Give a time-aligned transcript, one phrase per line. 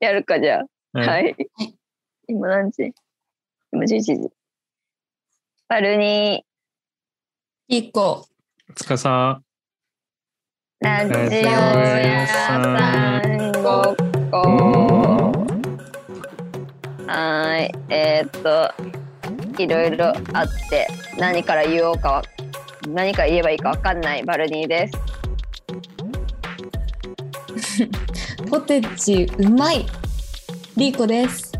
[0.00, 0.98] やるか、じゃあ。
[0.98, 1.36] はいはい。
[2.28, 2.92] 今何時？
[3.72, 4.30] 今11時。
[5.68, 6.44] バルニ
[7.66, 8.24] 一個。
[8.76, 13.96] つかさ、ー、ラジオ屋屋ささんごっ
[14.30, 14.38] こ。
[17.06, 17.72] はーい。
[17.88, 18.72] えーっと、
[19.60, 20.86] いろいろあって、
[21.18, 22.22] 何から言おうかは、
[22.86, 24.94] 何から言えばいいかわかんないバルニーです。
[28.48, 29.84] ポテチうまい。
[30.76, 31.52] リーコです。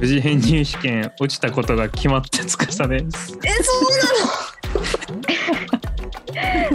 [0.00, 3.36] 無事編入試験落ちたことが決まってつかさです。
[3.44, 4.86] え、そう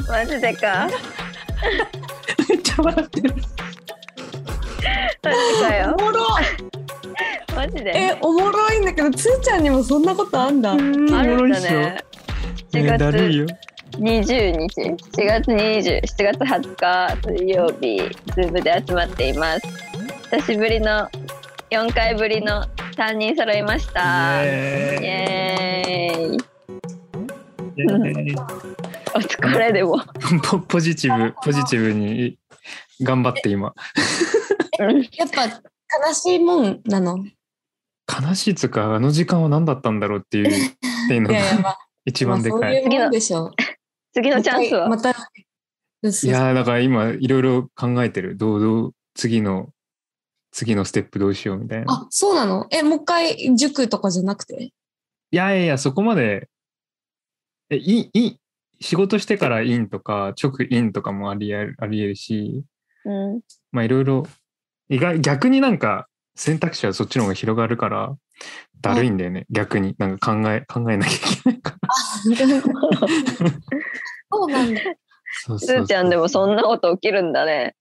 [0.12, 0.90] マジでか。
[2.50, 3.34] めっちゃ笑ってる。
[5.24, 5.96] マジかよ。
[5.98, 6.28] おもろ
[7.56, 7.92] マジで？
[7.96, 10.74] え、おもろいんだけど、つーちゃんにもそんなことあんだ。
[10.74, 12.04] あるんだおもろいっすよね。
[12.74, 13.46] 7ねだるいよ。
[13.98, 17.98] 20日、7月20、7月20日水曜日、
[18.34, 19.62] ズームで集まっています。
[20.32, 21.08] 久しぶりの、
[21.70, 22.64] 4回ぶりの
[22.98, 24.44] 3人揃いました。
[24.44, 26.38] イイエーイ。
[27.78, 28.36] エーイ
[29.16, 30.00] お疲れでも。
[30.44, 32.38] ポ ポジティブポジティブに
[33.02, 33.74] 頑張って今
[34.80, 35.46] やっぱ
[36.08, 37.24] 悲しいもんなの？
[38.28, 42.60] 悲しいつうかあの時間は何だったんだろうっていうっていうのいやいや、がまあ、 一まあ番でかい。
[42.60, 43.52] そういうもんでしょう。
[44.14, 44.88] 次のチャンスは。
[44.88, 45.14] また、い
[46.28, 49.70] やーだから今いろいろ考えてるどうどう次の
[50.52, 51.94] 次のステップどうしようみたいな。
[51.94, 52.68] あ、そうなの？
[52.72, 54.66] え、もう一回塾とかじゃなくて？
[54.66, 54.72] い
[55.32, 56.50] やいやいやそこまで
[57.70, 58.38] えいい
[58.80, 62.64] 仕事してからインとか直インとかもありえるありえるし
[63.06, 63.42] うん。
[63.72, 64.28] まあいろいろ
[64.90, 68.16] 意外逆になんか選択肢はそっちの方が広がるから
[68.84, 71.16] だるいんだよね、逆になんか考え考えなきゃ
[71.52, 73.08] いけないから。
[74.30, 74.82] そうなんだ。
[75.58, 77.76] すーちゃんでもそんなこと起きるんだね。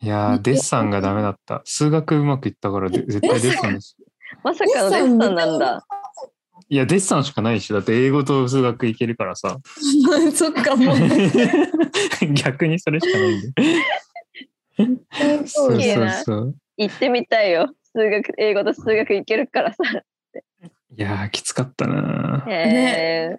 [0.00, 3.96] いやーデッサンがダメだった数学うまくいったからで絶対デッサンです
[4.42, 5.86] まさかのデッサンなんだ。
[6.68, 9.58] いやデッサンしかないしだって英語と数学いけるからさ
[10.34, 10.96] そっか、もう。
[12.32, 13.52] 逆にそれしかないんで
[15.46, 17.74] そうそうそう行ってみたいよ。
[17.92, 19.76] 数学、英語と数学いけるからさ。
[20.96, 22.54] いやーきつかったなーへ
[23.32, 23.36] え。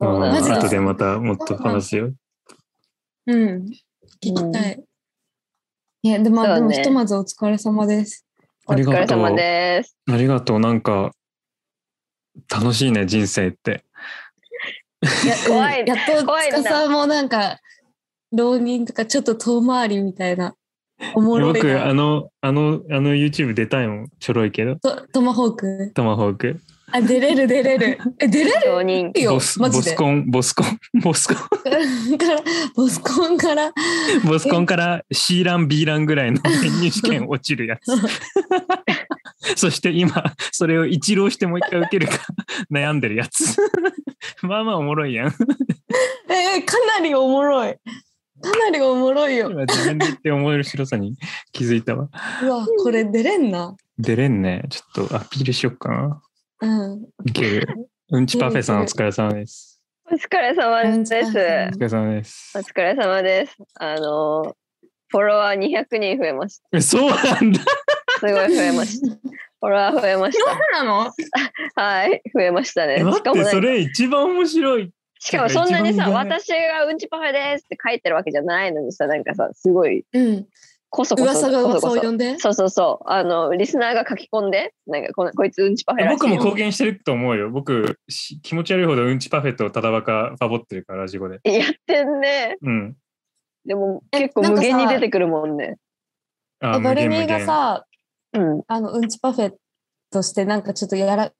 [0.00, 0.48] そうまあなんだ。
[0.50, 2.12] マジで後でまたもっと話すよ
[3.26, 3.64] うん。
[4.22, 4.82] 聞きたい。
[6.02, 8.26] いや、でも、ねでもひとまずお疲れ様です。
[8.66, 9.96] お疲れ様です。
[10.10, 11.12] ありがとうなんか
[12.50, 13.84] 楽しいね人生って
[15.24, 15.84] いや、怖い。
[15.86, 17.58] やっと、怖いんだつかさんもなんか、
[18.32, 20.54] 浪人とかちょっと遠回りみたいな、
[21.14, 21.94] おもろい僕あな。
[21.94, 25.92] のあのあの YouTube 出たいもんちょろいけどトトマホーク。
[25.94, 26.60] トマホーク
[26.92, 27.98] あ、出れる出れる。
[28.18, 29.12] え、出れ承認。
[29.12, 29.90] るよボス、マジで。
[29.90, 30.66] ボスコンボスコン
[31.02, 31.38] ボスコン
[32.18, 32.42] から、
[32.74, 33.72] ボスコンから、
[34.24, 37.92] ボスコンから C ラン B ランぐらいの 編入試験落ちるやつ
[39.56, 40.22] そして今
[40.52, 42.18] それを一浪してもう一回受けるか
[42.70, 43.56] 悩んでるやつ
[44.42, 47.72] まあまあおもろいやんえーかなりおもろい。
[47.72, 49.50] かなりおもろいよ。
[49.50, 51.16] 今自分で言って思える白さに
[51.52, 52.08] 気づいたわ
[52.42, 53.76] うわ、これ出れんな。
[53.98, 56.22] 出れんねちょっとアピールしよっかな
[56.62, 57.02] うん。
[57.26, 59.80] いけるうんちパフェさんお疲れ様です
[60.10, 61.14] お疲れ様です。
[61.14, 63.56] お疲れ様ですお疲れ様です。
[63.74, 64.56] あの、
[65.08, 66.68] フォロワー200人増えました。
[66.76, 67.60] えそうなんだ
[68.18, 69.16] すごい増えました。
[69.16, 70.38] フォロワー増えまし
[70.72, 71.10] なの？
[71.74, 71.82] た。
[71.82, 72.98] はい、増えましたね。
[72.98, 80.46] しかもそれ一番面白いしかもそんなにさ、私がうんちパフェですって書いてるわけじゃないのにさ、なんかさ、すごい、うん。
[80.92, 81.24] こそこそ。
[81.24, 82.38] 噂が噂を呼んで？
[82.38, 83.10] そうそうそう。
[83.10, 92.58] あの、リスナーが書き込んで、なんかこのこいつうんちパフェらしいよ僕も貢献してると思うよ僕し気持ち悪いほどうんちパフェとただバカファボってるからラジゴでやってんね。
[92.60, 92.96] うん
[93.64, 95.78] でもえ結構無限に出てくるもんね。
[96.60, 97.86] あえバルニーがさ、
[98.34, 98.62] うん。
[98.66, 99.52] あの、うんちパフェ
[100.10, 101.32] としてなんかちょっとやら、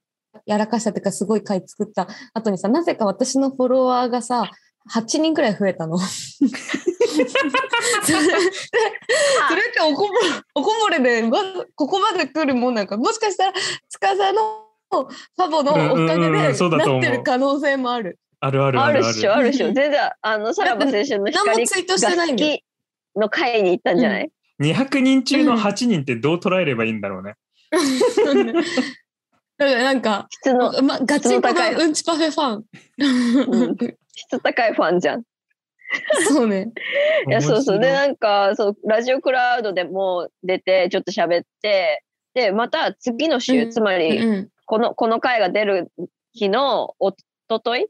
[0.47, 4.51] やらかしたっていうかすごい回作った後にさ、なぜか私のフォロワーがさ、
[4.93, 5.97] 8人くらい増えたの。
[7.13, 10.21] そ れそれっておこぼれ、
[10.55, 11.39] おこぼれで、ま、
[11.75, 13.53] ここまで来るもんなんか、もしかしたら、
[13.89, 16.39] 司のファボのおかげうんうんうで
[16.77, 18.19] なってる可能性もある。
[18.41, 18.99] あるあるある。
[18.99, 19.69] あるっしょ、あるっしょ。
[19.69, 22.65] うん全然、あの、さらば青春の光ツイートしてないが好き
[23.17, 23.99] の会に行ったん。
[23.99, 27.35] じゃない、200人中の8人ってどう捉えればいいんだろうね、
[29.59, 31.75] だからなんか、質の、ま、ガチンコ質の高い。
[31.75, 32.65] のうんちパフェファン。
[32.99, 33.77] うん。
[34.15, 35.23] 質高いファンじゃん。
[36.29, 36.71] そうね。
[37.29, 37.79] いや、そうそう。
[37.79, 42.03] で、なんか、そう、ラジオクラウドでも出て、ちょっと喋って、
[42.35, 45.93] で、また次の週、うんつまり、うんこの、この回が出る
[46.33, 47.13] 日の、お
[47.49, 47.89] ととい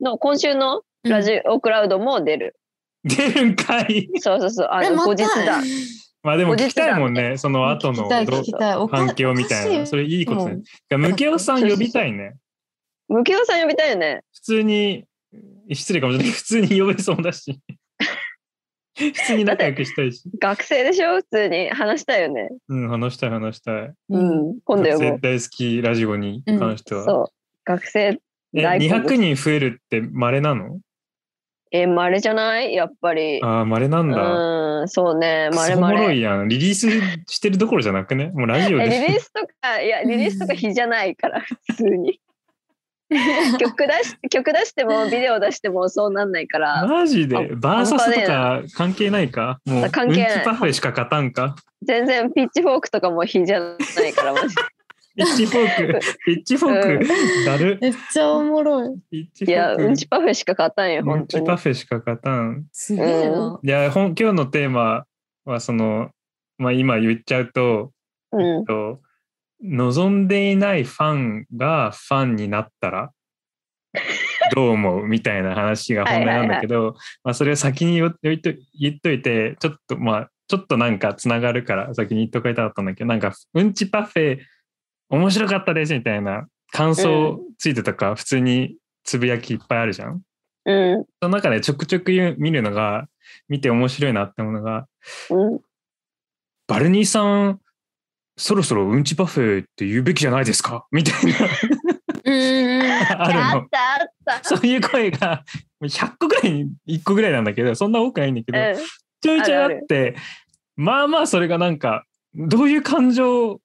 [0.00, 2.56] の、今週のラジオクラウドも出る。
[3.04, 4.68] 出るんかいそうそうそう。
[4.70, 5.62] あの、後日談。
[6.22, 8.76] まあでも聞きたいもんね、その後の聞きたいどう聞きたい。
[8.76, 9.86] おか反響みたいな。
[9.86, 10.98] それいいこともねう。
[10.98, 12.34] ムケオさん呼びたいね。
[13.08, 14.22] ムケオさん呼びたいよね。
[14.34, 15.04] 普通に、
[15.74, 16.32] 失礼かもしれない。
[16.32, 17.58] 普通に呼べそうだし。
[18.98, 20.22] 普通に仲良くしたいし。
[20.40, 21.16] 学生でしょ？
[21.16, 22.48] 普通に話したいよね。
[22.68, 23.74] うん、話したい話したい。
[23.84, 24.60] ううんん。
[24.64, 25.18] 今度呼ぼう。
[25.20, 27.04] 大好きラジオに関しては。
[27.04, 27.26] そう。
[27.64, 28.18] 学生、
[28.54, 30.80] え、大好物200人増えるって稀なの？
[31.70, 32.74] え、まれじゃない？
[32.74, 33.40] やっぱり。
[33.42, 34.80] ああ、稀なんだ。
[34.80, 35.50] うん、そうね。
[35.54, 36.10] まれそおもろ。
[36.10, 36.48] いやん。
[36.48, 36.88] リリース
[37.30, 38.32] してるどころじゃなくね？
[38.34, 39.06] もうラジオえリで。
[39.08, 42.20] リースとか、いや、リリースとか日じゃないから、普通に。
[43.58, 47.36] 曲出し曲出しても、 ビデオ出してもそうなんないから、マジで？
[47.36, 49.60] あバーサスとか関係ないか？
[49.64, 51.56] もう、関係ないパフェしか勝たんか？
[51.82, 53.76] 全然ピッチフォークとかも日じゃな
[54.06, 54.62] いから、マジで
[55.18, 57.78] ピッチフォーク、ピッチフォーク、だる。
[57.80, 59.18] めっちゃおもろい。
[59.40, 59.74] いや。
[59.74, 61.56] うんちパフェしか勝たんよ、うん本当にちパ。
[61.56, 62.66] フェしか勝たん。
[62.72, 63.58] すげえな。
[63.62, 65.06] いや、ほん今日のテーマ
[65.44, 66.10] は、その、
[66.58, 67.90] まあ今言っちゃうと、
[68.32, 68.64] うん。
[68.64, 69.00] と
[69.62, 73.12] 望んでいないファンがファンになったら
[74.54, 84.38] どう思うみたいな話が本題なんだけど、まあそれを先に言言っと言っといて、ちょっとまあ、ちょっとなんかつながるから先に言っとかいたかったんだけど、なんか、うんちパフェ
[85.10, 90.22] 面白かったですみたいな感想ついてたか、普通につぶやきいっぱいあるじゃん。
[90.64, 91.04] うん。
[91.22, 93.06] その中でちょくちょく見るのが、
[93.48, 94.86] 見て面白いなって思うのが、
[95.30, 95.60] うん。
[96.66, 97.60] バルニーさん、
[98.38, 100.86] そろそろうんちパフェって言うべきじゃないですか？
[100.92, 101.32] みたいな。
[103.18, 103.68] あるのあっ。
[103.68, 104.44] たあった。
[104.44, 105.44] そういう声が
[105.82, 108.76] 100個ぐらいに1個ぐらいなんだけど、そんな多くないんだけど、うん。
[109.20, 110.14] ちょいちょいあって、
[110.76, 112.04] まあまあそれがなんか、
[112.34, 113.60] どういう感情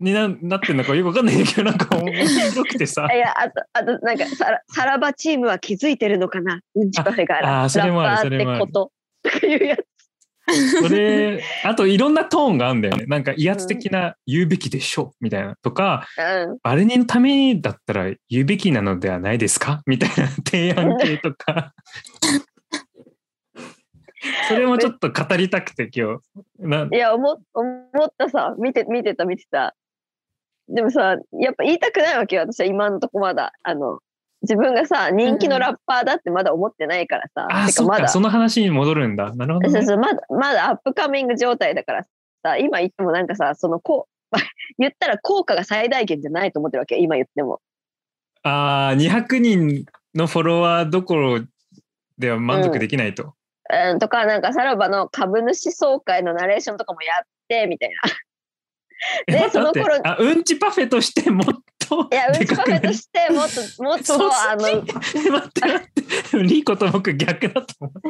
[0.00, 3.18] にななってんのかよくわかんないんだけど、なんか面白くてさ い。
[3.18, 6.60] や、あと、あと、なんか、さら、さらばチームは気づいてるのかな？
[6.74, 8.92] うんちパフェがああそれもあるそれもあるってこと。
[9.22, 9.84] とかいうやつ。
[10.82, 13.04] それ、あといろんなトーンがあるんだよね。
[13.06, 16.58] なんか威圧的な言うべきでしょみたいなとか、うん。
[16.62, 19.82] バのためにだったら言うべきなのではないですか？
[19.86, 21.72] みたいな提案系とか。
[24.48, 26.22] それもちょっと語りたくて今日。
[26.58, 29.74] ないや、思っ思ったさ、見て、見てた、見てた。
[30.68, 33.52] でもさ、やっぱ言いたくないわけよ、私は今のとこまだ。
[33.62, 34.00] あの、
[34.42, 37.46] 自分がさ、人気のラッパーだってまだ思ってないからさ。
[37.66, 39.34] てかまだ、その話に戻るんだ。
[39.34, 39.72] なるほど、ね。
[39.72, 42.06] そうそう、まだ、まだアップカミング状態だから
[42.42, 44.36] さ、今言ってもなんかさ、その、こう、
[44.78, 47.60] 言ったら効果が最大限じゃないと思ってるわけよ、今言っても。
[48.42, 49.84] ああ、200人
[50.14, 51.40] のフォロワーどころ
[52.16, 53.34] では満足できないと。
[53.92, 57.96] うん、とか、なんか、さらばの株主総会のナレーションとかもやって、みたいな。
[59.26, 61.30] えでその頃あ、うんちパフェとして
[61.90, 62.92] といや、うんちパフェと。
[62.92, 65.46] して、もっと、もっそと、あの、え 待って待
[65.76, 65.90] っ
[66.30, 66.38] て。
[66.42, 68.08] リーコと僕逆だと思う。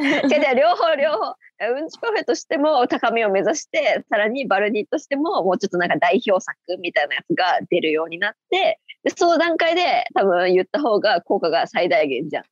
[0.54, 1.34] 両方両方
[1.78, 12.44] うんちパフェとしても高みを目指してさらにバルニーとしてももうちょっとなんか代表作みたいなやつが出るようになってでその段階で多分言った方が効果が最大限じゃん。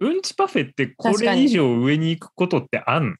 [0.00, 3.16] うんちパフェってこ確かにれ以上上に行くことってあん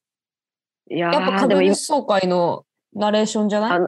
[0.91, 2.65] いややっぱーでも今株主総会の
[2.95, 3.79] ナレーションじゃない？
[3.79, 3.87] あ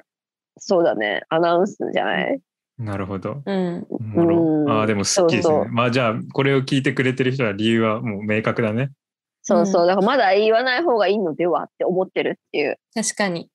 [0.58, 2.40] そうだねアナウンスじゃない？
[2.82, 3.43] なるほど。
[3.44, 3.87] うん。
[4.14, 5.55] うんああ、でも好きですね。
[5.55, 8.90] そうそうまあじゃあ、これを聞いてくれてる人は理由はもう明確だね。
[9.43, 13.49] そうそううんだからまだ言わない方がいいのではって思ってるっていう確かに。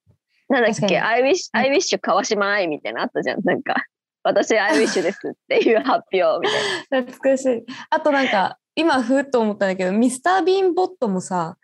[0.50, 3.76] なんだっけ？I wish, うん I wish 川島愛みたいなのあったじゃんなんか
[4.24, 6.48] 私 I wish ですっていう発表み
[6.90, 7.08] たいな。
[7.08, 7.66] 懐かしい。
[7.90, 11.58] あとなんか、今ふっと思ったんだけど、ミスター・ビーンボットもさ、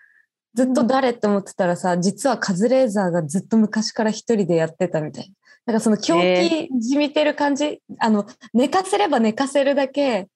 [0.53, 5.33] ずっと誰って思ってたらさ、実はカズレーザーがずっと昔から一人でやってたみたいな。
[5.65, 10.27] なんかその狂気じみてる感じ、あの、寝かせれば寝かせるだけ、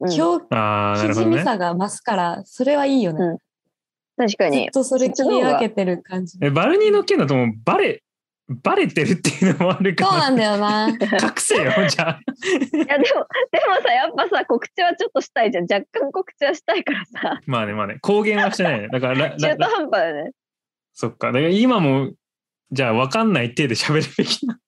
[0.00, 1.14] うん狂ああ、な気。
[1.14, 3.18] じみさが増すから、それはいいよね。
[3.24, 3.38] うん
[4.20, 6.36] 確かにずっとそれ切り分けてる感じ。
[6.42, 8.02] えバルニーの件だともうバレ、
[8.48, 10.10] バレてるっていうのもあるから。
[10.10, 10.88] そうなんだよな。
[10.90, 10.98] 隠
[11.38, 12.20] せよ、じゃあ。
[12.20, 17.98] いやでもでもさやっぱさ告知はちょっとしたいじゃん若干告知はしたいからさまあね、まあね。
[18.02, 18.88] 公言はしてないね。
[18.88, 20.32] だから中途半端だよね
[20.92, 21.28] そっか。
[21.28, 22.10] だから今も、
[22.72, 24.58] じゃあ分かんない体で喋るべきな。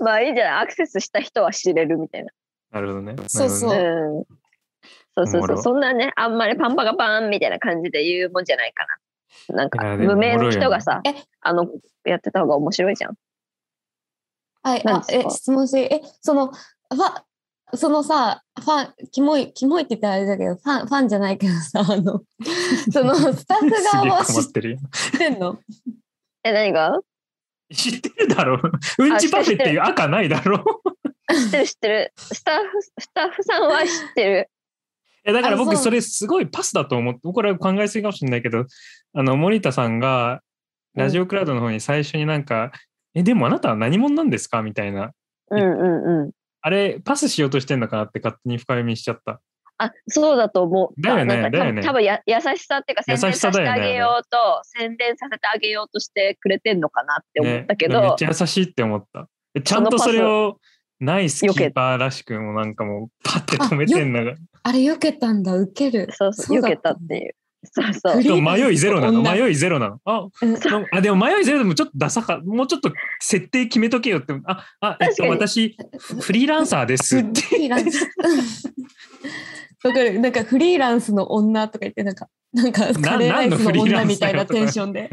[0.00, 2.30] まあいいじゃんアクセスした人は知れるみたいな。
[2.72, 3.16] なるほどね。
[3.28, 3.78] そうそう。
[3.78, 4.24] うん。
[5.16, 5.62] そうそうそう。
[5.62, 8.84] そんなねあんまりパンパカパンみたいな感じで言うもんじゃないか
[9.48, 9.56] な。
[9.56, 11.14] なんか無名の人がさえ？
[11.40, 11.68] あの
[12.04, 13.14] やってた方が面白いじゃん。
[14.62, 17.22] はい、あえ、質問していい、え、その、ファン、
[17.72, 22.22] そのさ、ファン、キモい、キモいって言ったらあれだけど、ファン、ファンじゃないけどさ、あの、
[22.92, 24.78] その、スタッフ側は知困ってるよ。
[25.14, 25.58] ってんの？
[26.44, 27.00] え何が？
[27.72, 28.60] 知ってるだろ。
[28.98, 30.62] うんちパフェっていう赤ないだろ。
[31.28, 32.12] 知ってる知ってる。
[32.16, 34.50] スタッフスタッフさんは知ってる。
[35.26, 38.66] いやだから僕あそれすごいパスだと思って、これは考えすぎかもしれないけど、
[39.14, 40.42] あの、森田さんが
[40.94, 42.70] ラジオクラウドの方に最初になんか、
[43.14, 44.60] え、でもあなたは何者なんですか？
[44.62, 45.12] みたいな。
[45.50, 46.30] うんうんうん。
[46.66, 49.42] あれ、パスしようとしてんのかなって勝手に深読みしちゃった。
[49.76, 51.00] あ、そうだと思う。
[51.02, 59.28] だよねだよね多分や優しさっていうか優宣伝させてあげようと、宣伝させてあげようとしてくれてんのかなって思ったけね、めっど、ちゃ優しいって思った。
[59.52, 60.58] でちゃんとそれを
[61.00, 64.34] ナイスキーパーらしくもなんかもうパッて止めてんのが。
[64.62, 66.08] あれ、避けたんだ、受ける。
[66.12, 67.34] そうそう、避けたっていう。
[67.64, 68.22] そうそう。
[68.22, 69.20] でも迷いゼロなの？
[69.20, 69.32] 女。
[69.34, 70.00] 迷いゼロなの？
[70.04, 70.52] あうん。
[70.52, 74.34] のあでも迷いゼロでもちょっとダサかもうちょっと設定決めとけよって。
[74.46, 77.40] ああえっと私フフリーランサーですって。
[77.40, 78.08] フリーランス。
[79.84, 80.18] わかる。
[80.18, 85.10] なんかフリーランスの女とか言って、なんか、なんかカレーライスの女みたいなテンションで。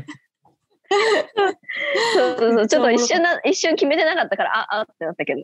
[2.15, 2.67] そうそうそう。
[2.67, 5.41] ちょっと一瞬な、一瞬決めてなかったから、あ、あってなったけど、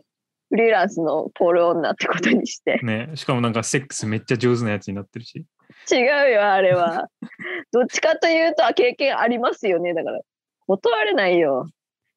[0.48, 2.80] フリーランスのポール女ってことにして。
[2.82, 5.44] ねしかもなんかセックスめっちゃ上手なやつになってるし
[5.90, 7.08] 違うよ、あれは。
[7.72, 9.94] どっちかというと、あ経験ありますよね。
[9.94, 10.20] だから、
[10.66, 11.66] 断れないよ。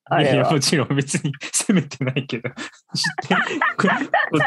[0.06, 0.60] あれはいやも。
[0.60, 2.56] ちろん別に責めてないけど知っ
[3.30, 3.36] て
[3.78, 3.88] こ
[4.32, 4.40] こ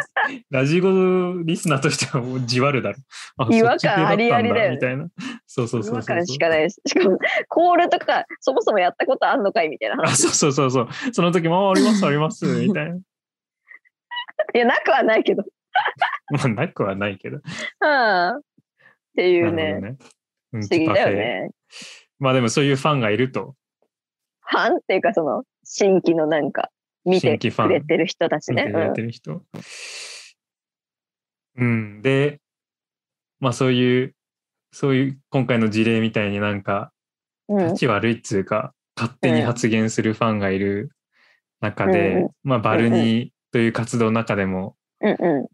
[0.50, 2.99] ラジゴリスナーとしてはもうじわるだろ
[3.38, 5.06] あ違和感ありありだよねみたいな
[5.46, 6.80] そうそう違和そうそう感しかないです。
[6.87, 7.18] しかも、
[7.49, 10.23] コールとか、そもそもやったことあんのかいみたいなあ話。
[10.23, 15.44] そうそうそうそうその時もあありますありますみたいないや、なくはないけど。
[16.30, 18.42] まあなくはないけどうん。
[19.14, 19.87] っていうねなるほど。
[19.87, 19.97] ね。
[20.50, 21.16] 不不思議だよ。
[21.16, 21.50] ね。
[22.18, 23.54] まあでもそういうファンがいると。
[24.40, 26.71] ファンっていうか、その、新規のなんか、
[27.04, 28.64] 見て新規ファンくれてる人たちね。
[28.64, 29.42] 見てくれてる人。
[31.56, 32.02] うん。
[32.02, 32.40] で、
[33.40, 34.14] まあそういう、
[34.73, 36.92] そういう今回の事例みたいになんか、
[37.49, 37.59] うん。
[37.59, 40.90] うん立ち悪いっつうか、勝手に発言するファンがいる
[41.61, 45.49] 中で、うんまあバルニーという活動の中でもうんう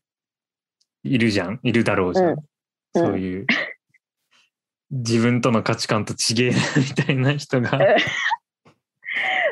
[1.03, 1.61] いるじゃん。
[1.63, 2.37] いるだろうじゃん。
[2.95, 3.47] うんそういう。
[4.91, 7.79] 自分との価値観と違えなみたいな人が。
[7.79, 7.81] ん。
[7.81, 7.87] ま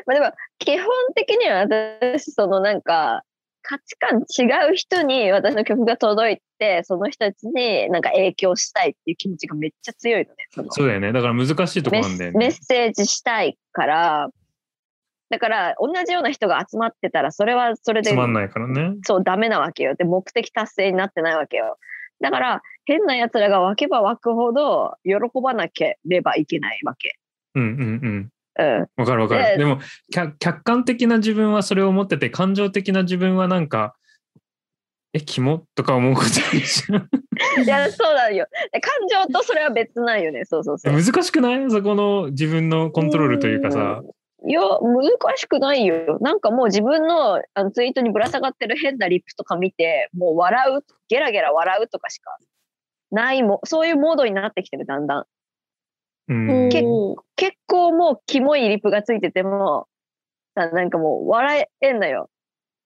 [0.09, 3.23] あでも、基本的には私、そのなんか、
[3.61, 10.47] 価値観違う人に私の曲が届いて、その人たちになんか影響したいっていう気持ちがめっちゃ強いのね。
[10.49, 11.11] そのそうだよね。
[11.11, 12.51] だから難しいとこメなんだよねッメッ。
[12.51, 14.29] セージしたいから、
[15.29, 18.95] だから同じような人が集まってたら、それはそれでつまんないからね。
[19.03, 19.93] そうダメなわけよ。
[19.95, 21.77] で、目的達成になってないわけよ。
[22.21, 27.17] だから、変な奴らが湧けば湧くほど喜ばなければいけないわけ。
[27.55, 28.29] うんうんうん。
[28.59, 28.87] うん。
[28.97, 29.57] わかるわかでる。
[29.59, 29.79] でも
[30.11, 33.95] 客、客観的な自分はそれを持ってて、感情的な自分はなんか、
[35.13, 37.63] え、キモとか思うことあるじゃん。
[37.63, 38.47] いや、そうだよ。
[38.71, 40.45] で感情とそれは別なんよね。
[40.45, 40.93] そうそうそう。
[40.93, 41.71] 難しくない？
[41.71, 44.03] そこの自分のコントロールというかさ。
[44.47, 46.17] いや、難しくないよ。
[46.21, 52.37] なんかもう自分のあのツイートにぶら下がってる変なリップとか見て、もう笑う、ゲラゲラ笑うとかしか
[53.11, 55.25] ないも、そういうモードになってきてる、だんだん。
[56.29, 56.33] う
[56.67, 56.69] ん。
[56.69, 59.87] 結構結構もうキモいリップがついてても、
[60.55, 62.29] さなんかもう笑えんのよ。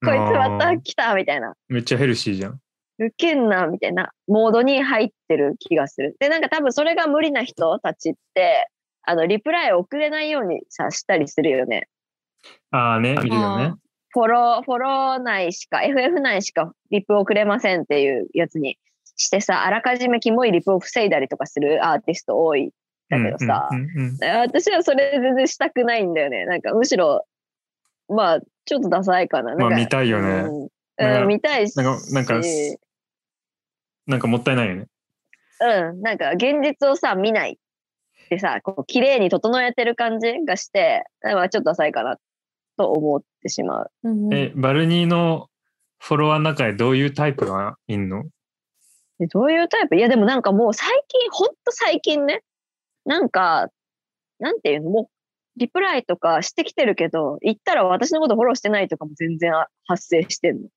[0.03, 1.53] こいつまた来たみたいな。
[1.69, 2.59] めっちゃヘルシーじゃん。
[2.99, 6.15] ウケんなみたいなモードに入ってる気がする。
[6.19, 8.69] で、なんか多分それが無理な人たちって、
[9.03, 11.87] あの、リプライを送れないようにさ、したりするよね。
[12.71, 13.73] ああね、いるよね。
[14.09, 18.77] フォロー、フォロー内しか、FF 内しかリップ送れませんっていうやつに
[19.15, 22.69] してさ、あらかじめキモいリップを防いだりとかするアーティスト多いん
[23.09, 23.69] だけどさ、
[24.47, 26.45] 私はそれ全然したくないんだよね。
[26.45, 27.25] なんかむしろ、
[28.07, 29.49] まあ、ちょっとダサいかな。
[29.49, 30.29] なんかまあ見たいよね
[30.99, 32.41] うんうん見たいし、なんかなんか
[34.05, 34.87] なんかもったいないよね。
[35.59, 37.57] うん、なんか現実をさ、見ない
[38.29, 42.17] でさ、こう綺麗に整えてる感じがして、まあちょっとダサいかな
[42.77, 43.91] と思ってしまう。
[44.31, 45.49] え、バルニーの
[45.99, 48.23] フォロワーの中でどういうタイプがいんの？
[49.19, 49.95] でどういうタイプ？
[49.95, 52.41] いやでもなんかもう最近、ほんと最近ね、
[53.05, 53.69] なんか、
[54.39, 54.89] なんていうの？
[54.89, 60.67] もう、リプライとかしてきてるけど、言ったら私のことフォローしてないとかも全然あ発生してんの。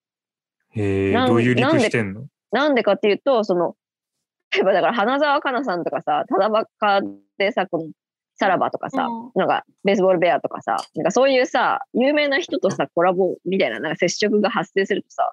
[0.73, 2.26] へえ、なんどういうリプなんでしてんの？
[2.53, 3.75] なんでかっていうと、その、
[4.53, 7.00] 例えばだから花澤香菜さんとかさ、ただばか
[7.38, 7.91] でさ、この、
[8.38, 15.33] さらばとかさ、うんなんか、ベースボールベアとかさ、なんかそういうさ、有名な人とさ、コラボみたいな、なんか接触が発生するとさ、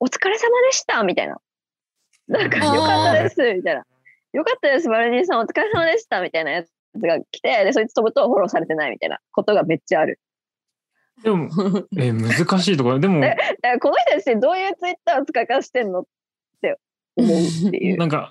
[0.00, 1.38] お疲れ様でしたみたいな。
[2.28, 3.84] なんか、よかったですみたいな。
[4.32, 10.20] よかったです、バルニーさん、お疲れ様でしたみたいなやつが来て、で、そいつ飛ぶとフォローされてないみたいなことがめっちゃある。
[11.22, 11.48] でも、
[11.96, 12.98] え、難しいところ。
[12.98, 16.10] でも、えだからこの人たちどういうツイッターを使い方してんのって
[17.16, 17.96] 思うっていう。
[17.98, 18.30] なんか、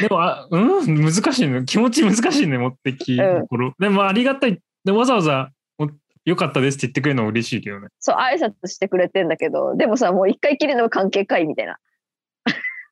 [0.00, 1.04] でも、あうん？
[1.04, 1.62] 難しいね。
[1.66, 3.74] 気持ち難しいね、持ってきところ。
[3.78, 4.60] でも、ありがたい。
[4.84, 5.88] でわざわざ、お
[6.24, 7.88] よかったですって言ってくれるのは嬉しいけどね。
[7.98, 11.78] そう、挨拶してくれてんだけど、でもさ、もう一回きりの関係かいみたいな。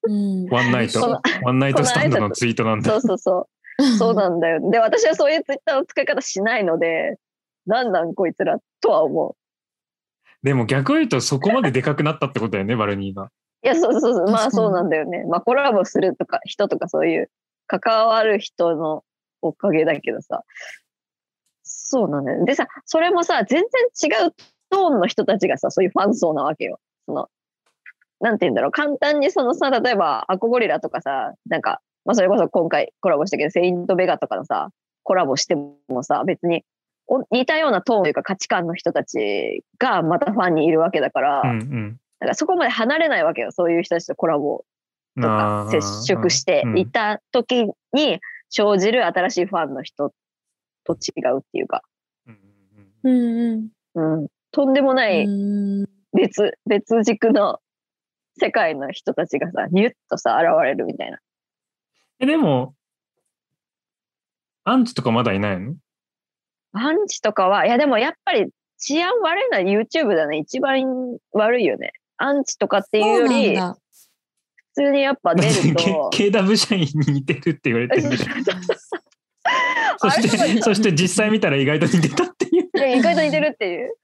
[0.06, 1.00] うんワンナイト
[1.44, 2.90] ワンナイトスタンドのツイートなんだ。
[2.90, 3.48] そうそうそ
[3.78, 3.82] う。
[3.98, 4.70] そうなんだよ。
[4.70, 7.16] で、私はそういうツイッターの使い方しないので、
[7.66, 9.36] なんなんこいつらとは思う。
[10.44, 13.30] でも逆を言うとそこまででかくなったってことだよね、バルニーが。
[13.64, 14.30] いや、そうそうそう。
[14.30, 15.24] まあそうなんだよね。
[15.26, 17.30] まあコラボするとか、人とかそういう
[17.66, 19.04] 関わる人の
[19.40, 20.42] おかげだけどさ。
[21.62, 22.44] そうなんだよね。
[22.44, 23.62] でさ、それもさ、全
[23.98, 24.34] 然違う
[24.70, 26.78] トーンの人たちがさ、そういうファン層なわけよ。
[27.06, 27.28] その、
[28.20, 28.70] なんて言うんだろう。
[28.70, 34.68] 簡単にそのさ、例えばアコゴリラとかさ、なんか、まあそれこそ今回コラボしたけど、セイントベガとかのさ、
[35.04, 36.64] コラボしてもさ、別に
[37.06, 43.52] お似たようなトーンというか価値観の人たちがまたファンにいるわけだから、うんだからそこまで離れないわけよ。
[43.52, 44.64] そういう人たちとコラボ
[45.16, 45.22] うん。
[45.22, 50.12] とか接触していた時に生じる新しいファンの人
[50.84, 51.82] と違うっていうか、
[53.04, 55.86] うんうんとんでもなういん。
[56.12, 57.58] 別、別軸の
[58.40, 61.18] 世界の人たちがさ、ニュッとさ、現れるみたいな。
[62.20, 62.74] え、でも、
[64.62, 65.74] アンチとかまだいないの？
[66.72, 70.38] アンチとかは、いやでもやっぱり治安悪いのは YouTube だね。
[70.38, 70.84] 一番
[71.32, 71.92] 悪いよね。
[72.16, 73.74] アンチとかっていうより、普
[74.74, 76.10] 通にやっぱ出ると。
[76.12, 78.26] KW 社員に似てるって言われてるんでしょ
[79.98, 82.98] そして、そして実際見たら意外と似てたっていう。
[82.98, 83.94] 意外と似てるっていう。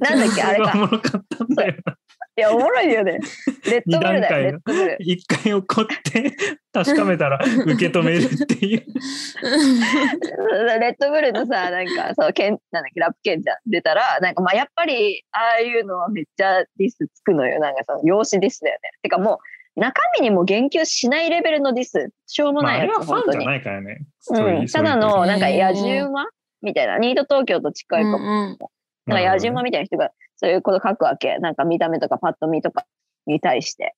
[0.00, 0.42] なんだっけ？
[0.42, 1.96] あれかおもろかったんだよな。
[2.36, 3.20] いや、おもろいよね。
[3.70, 4.96] レッドブルだよ、レ。
[4.98, 6.32] 一回怒って
[6.74, 8.82] 確かめたら受け止めるっていう。
[10.80, 17.60] レッドブルのさ、なんか、そう、ケン、なんだっけ、ラップケンじゃん出たら、なんか、まあ、やっぱり、ああいうのはめっちゃディスつくのよ。
[17.60, 18.90] なんかさ、容姿ディスだよね。
[19.02, 19.38] てかも
[19.76, 22.10] う、中身にも言及しないレベルのディス。
[22.26, 23.40] しょうもまあ、あないやつ、れはファンじゃ。
[23.48, 23.98] ないからね。
[24.18, 26.26] そうん、ただの、なんか、野じ馬
[26.62, 26.98] みたいな。
[26.98, 28.16] ニート東京と近いかも。
[28.18, 28.58] うんうん
[29.06, 31.38] なんか、野じなるほどね馬みたいな人が、そういうこと書くわけ。
[31.38, 32.86] なんか、見た目とかパッと見とか
[33.26, 33.94] に対して。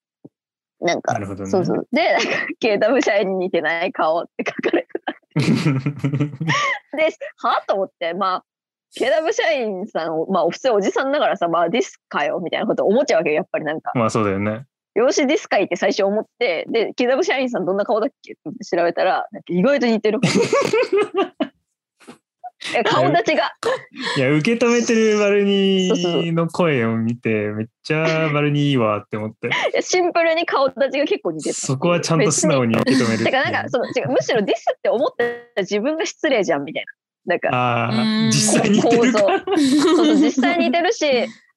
[0.80, 1.50] なんか、なるほどね。
[1.50, 1.88] そうそう。
[1.92, 2.28] で、なんか、
[2.60, 4.88] KW 社員に似てない顔って書かれて
[6.96, 8.44] で、はと思って、まあ、
[8.98, 13.92] KW 社員さんを、まあ、普通おじさんだからさ、まあ、ディスかよ、みたいなこと思っちゃうわけよ、やっぱりなんか。
[13.94, 14.64] まあそうだよね。
[14.94, 20.20] 容姿ディスかいって最初思って、で、KW 社員さんどんな顔だっけって調べたら、意外と似てる。
[22.74, 23.52] え顔立ちが。
[24.16, 31.54] いや、受け止めてるバルニーの声を見て、めっちゃバルニーいいわって思って、いやシンプルに顔立ちが結構似てた。
[31.54, 33.24] そこはちゃんと素直に受け止めるっていう。
[33.26, 36.92] てか、なんか、その、違う、むしろディスって思ってた自分が失礼じゃん、みたいな。
[37.26, 39.12] なんか、あ実際に似てる。
[39.12, 41.04] そうそう実際似てるし、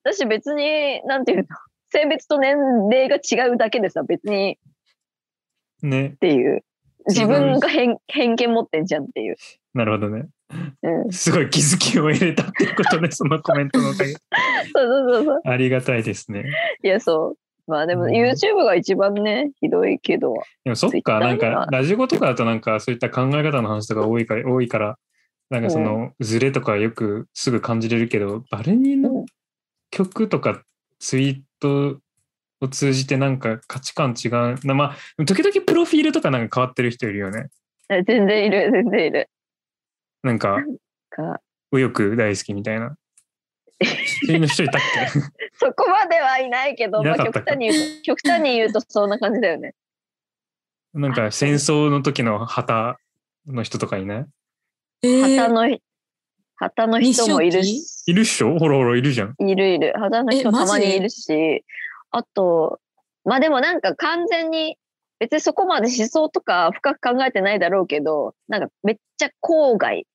[0.03, 1.43] 私別に、なんていうの、
[1.91, 2.57] 性別と年
[2.91, 4.57] 齢が違うだけでさ、別に
[5.81, 6.17] ねっ。
[6.17, 6.63] ていう。
[7.07, 9.35] 自分が偏偏見持ってんじゃんっていう。
[9.73, 10.27] なるほどね。
[10.81, 14.13] うん、すごい気づきを得れたっていうことで、 そのコメントのおかげ。
[14.13, 14.19] そう
[14.73, 15.41] そうそうそう。
[15.45, 16.45] ありがたいですね。
[16.83, 17.37] いや、そう。
[17.67, 20.33] まあでもうん YouTube が一番ね、ひどいけど。
[20.63, 24.97] でもそっか、なんか、ラジオとかだとなんか、そういった考え方の話とか多いから、多いから、
[25.51, 29.25] なんかその、ズレとかよくすぐ感じれるけど、バルニーのうん
[29.91, 30.61] 曲とか
[30.99, 31.99] ツイート
[32.61, 34.31] を通じてなんか価値観違う。
[34.65, 37.47] なまあ、時々プロフィールとかなんか変わってる人いるよね。
[38.05, 39.29] 全然いる、全然いる。
[40.23, 40.57] なんか、
[41.09, 41.39] か
[41.71, 42.95] 右翼大好きみたいな。
[44.27, 44.81] そういう人いたっ
[45.13, 45.19] け？
[45.57, 49.73] そこまではいないけど、まあ極端に言うと、極端に言うとそんな感じだよね。
[50.93, 52.97] なんか戦争の時の旗
[53.47, 54.25] の人とかいない？
[55.03, 55.77] えー旗の、
[56.57, 57.83] 旗の人もいるし。
[58.07, 58.57] いるっしょ？
[58.59, 59.35] ほらほらいるじゃん。
[59.47, 59.93] いるいる。
[59.97, 61.63] 肌の人たまにいるし、
[62.11, 62.79] あと、
[63.23, 64.77] まあでもなんか完全に、
[65.19, 70.05] 別にそこまで思想とか深く考えてないだろうけど、なんかめっちゃ郊外、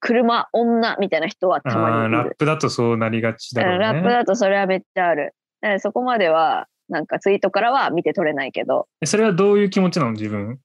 [0.00, 2.18] 車、女みたいな人はたあまにいる。
[2.20, 3.78] ーラップだとそうなりがちだろうね。
[3.78, 5.34] ラップだとそれはめっちゃある。
[5.60, 10.58] だからそこまでは、なんかツイートからは見て取れないけど、えそれはどういう気持ちなの自分？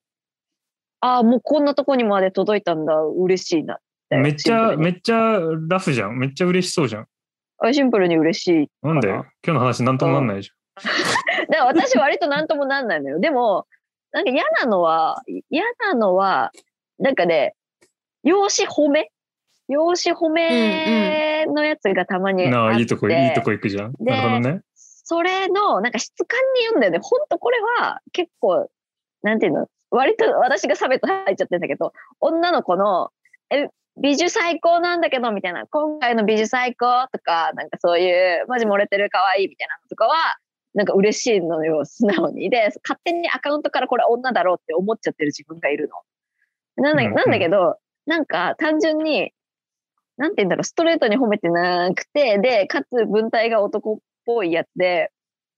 [1.02, 4.18] ああ、もうこんなとこにまで届いたんだ、嬉しいなて。
[4.18, 6.20] めっちゃ、めっちゃラフじゃん。
[6.20, 7.08] めっちゃ嬉しそうじゃん。
[7.64, 8.68] あシンプルに嬉しい。
[8.84, 9.08] なんで？
[9.08, 10.54] か今日の話なんともなんないでしょ。
[11.50, 13.20] だから私割と何ともなんないのよ。
[13.20, 13.66] でも、
[14.12, 16.52] なんか嫌なのは、嫌なのは、
[17.00, 17.56] なんかね、
[18.24, 19.10] 容姿褒め？
[19.68, 23.94] 容姿褒めのやつがたまにあって、なあ、いいとこ、いいとこ行くじゃん？
[23.94, 24.62] でなるほどね。
[24.76, 27.00] それの、なんか質感に言うんだよね。
[27.02, 28.70] ほんとこれは結構、
[29.24, 29.68] なんていうの？
[29.90, 33.10] 割と私が差別入っちゃってんだけど、女の子の、
[33.50, 33.68] え、
[34.02, 40.38] 美女最高なんだけど、みたいな、今回の美女最高とか、なんかそういう、マジ漏れてる可愛いみたいなのとかは、
[40.74, 42.50] なんか嬉しいのよ、素直に。
[42.50, 45.90] で、勝手にアカウントからこれ女だろうって思っちゃってる自分がいる
[46.78, 46.84] の。
[46.84, 49.34] なんだなんだけど、なんか単純に、
[50.18, 55.12] なんて言うんだろう、ストレートに褒めてなくて、で、かつ文体が男っぽいやつで、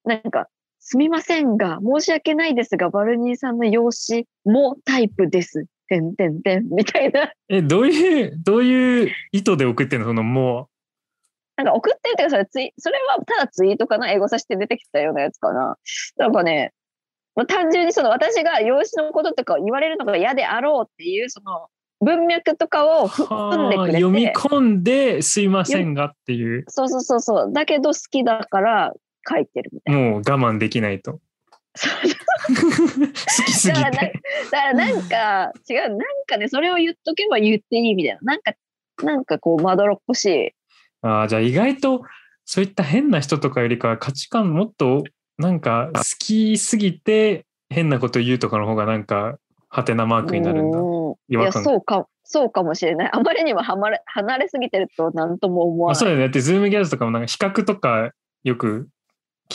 [0.04, 0.48] なんか、
[0.80, 5.66] すみませんが、申し訳ないですが、バルニーさんの容姿もタイプです。
[5.88, 7.32] てんてんてんみたいな。
[7.50, 10.08] え、どういう、どういう意図で送ってんの？
[10.08, 10.70] そのも
[11.56, 14.12] なんか送ってるっていうかそれツイ、それはただツイートかな？
[14.12, 15.78] 英語させて出てきたようなやつかな？
[16.18, 16.74] なんかね、
[17.36, 21.68] まあ、単純にその私が養子のこととかを言われるのが嫌であろうっていうその
[22.02, 24.00] 文脈とかをう、含んでくれて。
[24.00, 27.54] 読み込んですいませんがっていう、そうそうそうそう。
[27.54, 28.94] だけど好きだから
[29.30, 30.02] 書いてるみたいな。
[30.02, 31.14] もう我慢できないと。
[31.14, 31.20] 好
[33.46, 34.14] きすぎだからて。
[34.52, 38.20] だからなんか、違う、なんかね、それを言っとけば言っていいみたいな。
[38.22, 38.54] なんか、
[39.02, 40.52] なんかこう、まどろっこしい。
[41.04, 42.02] ああ、じゃあ意外と
[42.46, 45.04] そういった変な人とかよりかは価値観もっと
[45.38, 49.38] なんか好きすぎて変なこと言うとかの方がなんか
[49.70, 50.80] ハテナマークになるんだ。
[50.80, 50.94] うん
[51.30, 53.10] いや、そうか、そうかもしれない。
[53.14, 55.96] あまりにもはまれ離れすぎてると何とも思まあ、わない。
[55.96, 56.24] そうだよね。
[56.26, 58.12] だってズームギャルズとかもなんか比較とか
[58.44, 58.90] よく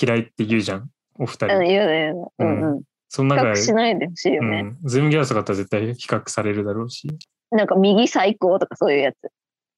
[0.00, 0.90] 嫌いって言うじゃん。
[1.18, 1.68] お二うん、人。
[1.68, 2.22] 言うね言うね。
[2.38, 2.82] うんうん。
[3.08, 4.60] その中しないでほしいよね。
[4.82, 7.08] うん、ズームギャルズとかだったら絶対比較されるだろうし。
[7.50, 9.16] なんか右最高とかそういうやつ。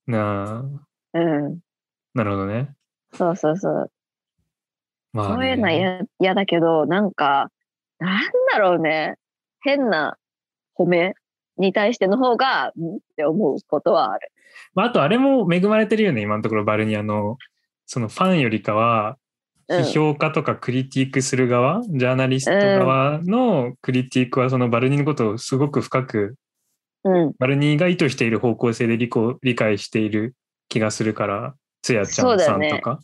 [0.07, 0.63] なあ、
[1.13, 1.59] うん。
[2.13, 2.73] なるほどね。
[3.13, 3.91] そうそうそう。
[5.13, 7.51] まあ、ね、そういうのは嫌嫌だけど、なんか、
[7.99, 8.21] なん
[8.51, 9.15] だろうね。
[9.61, 10.17] 変な
[10.77, 11.13] 褒め
[11.57, 12.95] に対しての方が、ん？
[12.95, 14.31] って思うことはある。
[14.73, 17.37] まあ、あとあれも恵まれてるよね、今のところバルニアの、
[17.85, 19.21] そのファンよりかは、うん
[19.71, 26.35] 批評家とかクリティックする側、ジャーナリスト側のクリティックはそのバルニーのことをすごく深く、
[27.05, 27.31] うん。
[27.39, 30.35] バルニーが意図している方向性で理解理解している
[30.71, 32.99] 気がするから、つやちゃそうんさんとか、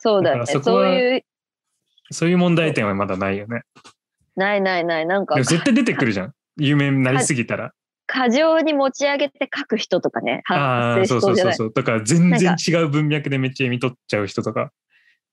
[0.00, 0.40] そうだよね。
[0.40, 1.24] だからそうはいう、
[2.10, 3.62] そういう問題点はまだないよね。
[4.34, 5.06] ないないない。
[5.06, 6.32] なんか絶対出てくるじゃん。
[6.56, 7.72] 有名になりすぎたら。
[8.06, 11.36] 過剰に持ち上げて書く人とかね、ああ、そうしそう。
[11.36, 11.72] そそうそう。
[11.72, 14.72] だから全然違う文脈でめっちゃ読み取っちゃう人とか。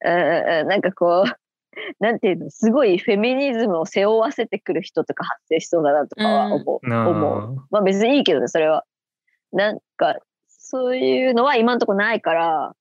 [0.06, 0.68] うんうんうん。
[0.68, 6.88] なんかこう、 なんていうの、すごいフェミニズムを背負わせてくる人とか発生しそうだなとかは思う。
[6.88, 7.56] なあ思う。
[7.72, 8.86] まあ別にいいけどね、それは。
[9.52, 10.18] なんか、
[10.72, 12.76] そういうのは今んとこないから、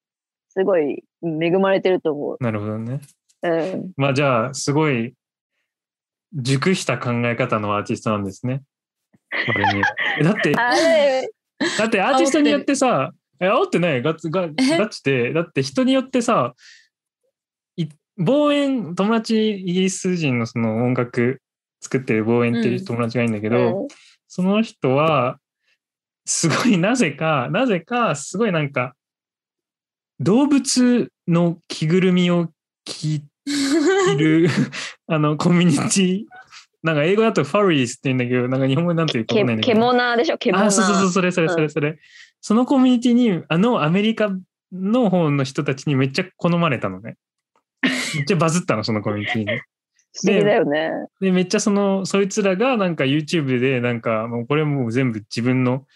[0.51, 2.37] すごいうん恵まれてると思う。
[2.41, 3.01] なるほどね。
[3.43, 3.93] うん。
[3.97, 5.15] まあじゃあ、すごい
[6.33, 8.63] 熟した考え方のアーティストなんですね。
[10.23, 10.71] だって、 だ
[11.87, 14.03] ってアーティストによってさ、え、煽ってない？
[14.03, 16.55] ガッツ、ガッチって、だって人によってさ、
[17.77, 21.43] い望遠、友達、イギリス人のその音楽
[21.81, 23.89] 作ってる望遠っていう友達がいるんだけど、うん
[24.33, 25.41] その人は、
[26.25, 28.95] すごいなぜか、なぜか、すごいなんか、
[30.21, 32.49] 動物の着ぐるみを
[32.85, 33.23] 着い
[34.19, 34.49] る、
[35.09, 36.25] あの、コミュニティ、
[36.83, 39.81] なんか英語だとファリーズって言うんだけど、なんか日本語なんて言うかわかんないんだけけど。
[39.81, 40.67] 獣でしょ、獣。
[40.67, 41.99] あ、そうそうそう、それそれそれそれ。
[42.41, 44.31] そのコミュニティに、あのアメリカ
[44.73, 47.17] の方の人たちにめっちゃ好まれたのね。
[48.15, 49.61] めっちゃバズったの、そのコミュニティに。
[50.13, 50.91] 不思議だよね。
[51.21, 55.87] で、めっちゃその、そいつらがなんか YouTube でなんか、もうこれもう全部自分の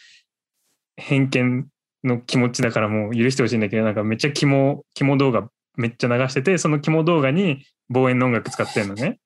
[0.97, 1.67] 偏見
[2.05, 9.19] の気持ちだからもう許してほしいんだけど、なんかめっちゃ肝、肝動画めっちゃ流してて、その肝動画に望遠の音楽使ってんのね。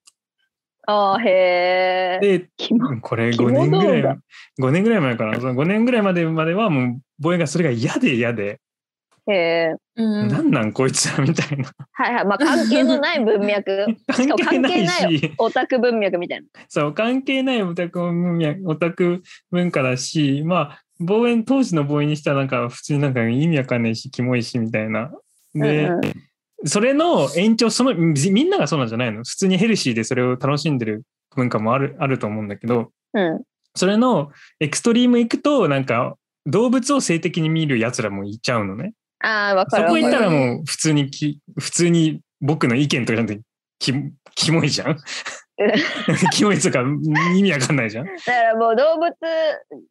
[0.87, 2.39] ああ、へえ。
[2.39, 2.49] で、
[3.01, 4.17] これ5肝年ぐらい動画、
[4.59, 5.39] 5年ぐらい前かな。
[5.39, 8.59] その5年ぐらいまでまではもう望遠がそれが嫌で嫌で、
[9.27, 9.75] へえ。
[9.95, 11.71] うんなんなんこいつらみたいな。
[11.91, 12.25] はいはい。
[12.25, 13.85] まあ関係のない文脈。
[14.15, 16.47] しかも関係ない関係ないし、オタク文脈みたいな。
[16.67, 25.11] そう、関係ないオタク文脈オタク文化だし、まあ、望遠、当時の望遠にしたらなんか普通になんか意味わかんないし、キモいしみたいな。
[25.53, 26.13] で、うんうん
[26.65, 29.23] それの延長、その、みみんながそうなんじゃないの？
[29.23, 33.41] 普通にヘルシーでそれを楽しんでる文化もある、あると思うんだけど、うん。
[33.75, 38.91] それのエクストリーム行くと、なんか、動物を性的に見る奴らもいちゃうのね。
[39.21, 40.19] ああ、わかそこ行った。
[40.19, 43.41] らもう普通にき、普通に僕の意見とかじゃなくて、
[43.79, 43.93] き、
[44.35, 44.97] キモいじゃん
[46.33, 46.81] キモいとか
[47.35, 49.13] 意味わかんないじゃんだからもう動物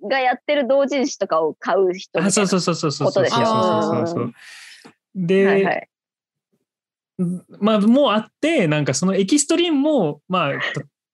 [0.08, 4.32] がやってる同人誌とかを買う人あ、そうそうそうそうそうそうそうそう
[5.14, 5.88] で、はいはい。
[7.60, 10.52] まあもうあって、なんかそのエキストリームも、まあ、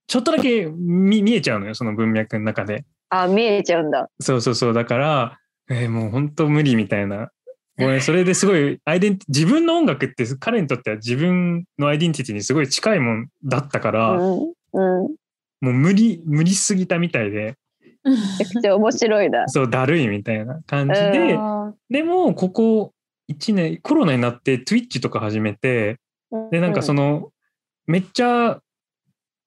[0.07, 2.85] ちょっとだけ見見えちゃうのよ、その文脈の中で。
[3.09, 4.11] あ見えちゃうんだ。
[4.21, 4.75] そうそうそう。
[4.75, 5.39] だから、
[5.71, 7.31] えーもう本当無理みたいな。
[7.77, 14.43] ごめん、それですごい、アイデン自分の音楽って彼にとっては自分のアイデンティティにすごい近いもんだったから、うん。
[14.73, 15.15] うん。
[15.61, 17.57] もう無理、無理すぎたみたいで、
[18.05, 19.49] めちゃくちゃ面白いな。
[19.49, 22.93] そう、だるいみたいな感じで、あでも、ここ
[23.29, 25.99] 1年、コロナになって Twitch とか始めて、
[26.53, 27.31] で、なんかその、の、
[27.87, 28.61] めっちゃ、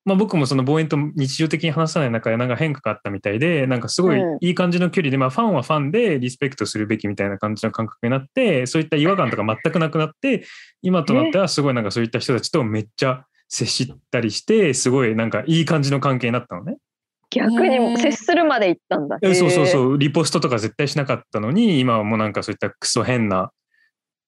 [0.08, 10.46] まあ僕もその望遠と日常的に話さない中でなんか変化があったみたいで、なんかすごいうんいい感じの距離で、まあファンはファンでリスペクトするべきみたいな感じの感覚になって、そういった違和感とか全くなくなって、
[10.82, 16.78] 今となってはすごいなんかそういった人たちとめっちゃ接したりして、すごいなんかいい感じの関係になったのね。
[17.30, 19.18] 逆にへー接するまで行ったんだ。
[19.22, 19.68] えそうそうう。
[19.68, 23.52] そう、リポストとか絶対しなかったのに、今はもうなんかそういったクソ変な、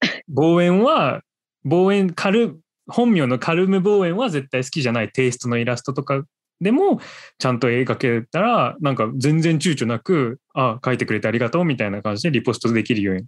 [0.27, 1.21] 望遠は、
[1.63, 6.23] 望遠、カル、本名のカルム望遠は絶対好きじゃないテイストのイラストとか
[6.61, 6.99] でも、
[7.37, 13.23] ちゃんと絵描けたら、なんか全然躊躇なく、あ、描いてくれてありがとうみたいな感じでリポストできるように、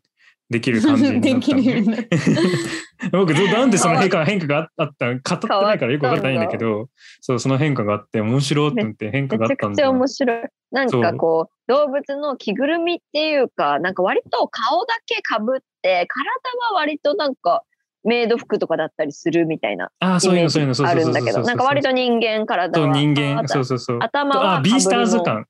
[0.50, 3.10] できる感じになったで。
[3.12, 6.88] 僕なんでその変化変化があったの語ってないからよく分かってないんだけど
[7.20, 10.48] そうその変化があって面白いって思って変化があったんだめちゃくちゃ面白い。
[10.72, 16.26] なんかこう、動物の着ぐるみっていうか、なんか割と顔だけかぶって、体
[16.72, 17.64] は割となんか、
[18.04, 21.16] メイド服とかだったりするみたいなああそういうのそういうのそうあそうそうそう。
[21.16, 22.94] るんだけど、なんか割と人間体そうは。
[22.94, 23.40] 人間。
[23.40, 24.00] あそうそうそう。
[24.02, 25.46] 頭はあビースターズ感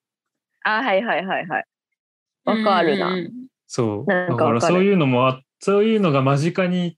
[0.64, 1.66] あ、はいはいはいはい。
[2.46, 3.08] わかるな。
[3.08, 3.32] うん
[3.68, 4.12] そう。
[4.12, 6.98] なんかわかるだからそういうのもあそういうのが間近に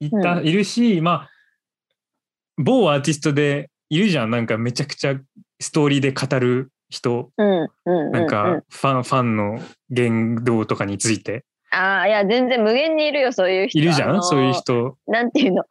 [0.00, 0.46] いた、うん。
[0.46, 1.30] いるしまあ
[2.58, 4.30] 某アーティストでいるじゃん。
[4.30, 5.14] なんかめちゃくちゃ
[5.60, 7.30] ストーリーで語る人。
[7.38, 13.78] うんうんうん、なんかうんファン、ファンの言動とかについてああ、いや、全然無限にいるよ、そういう人。
[13.78, 15.64] いるじゃん、あのーそういう人なんていうの？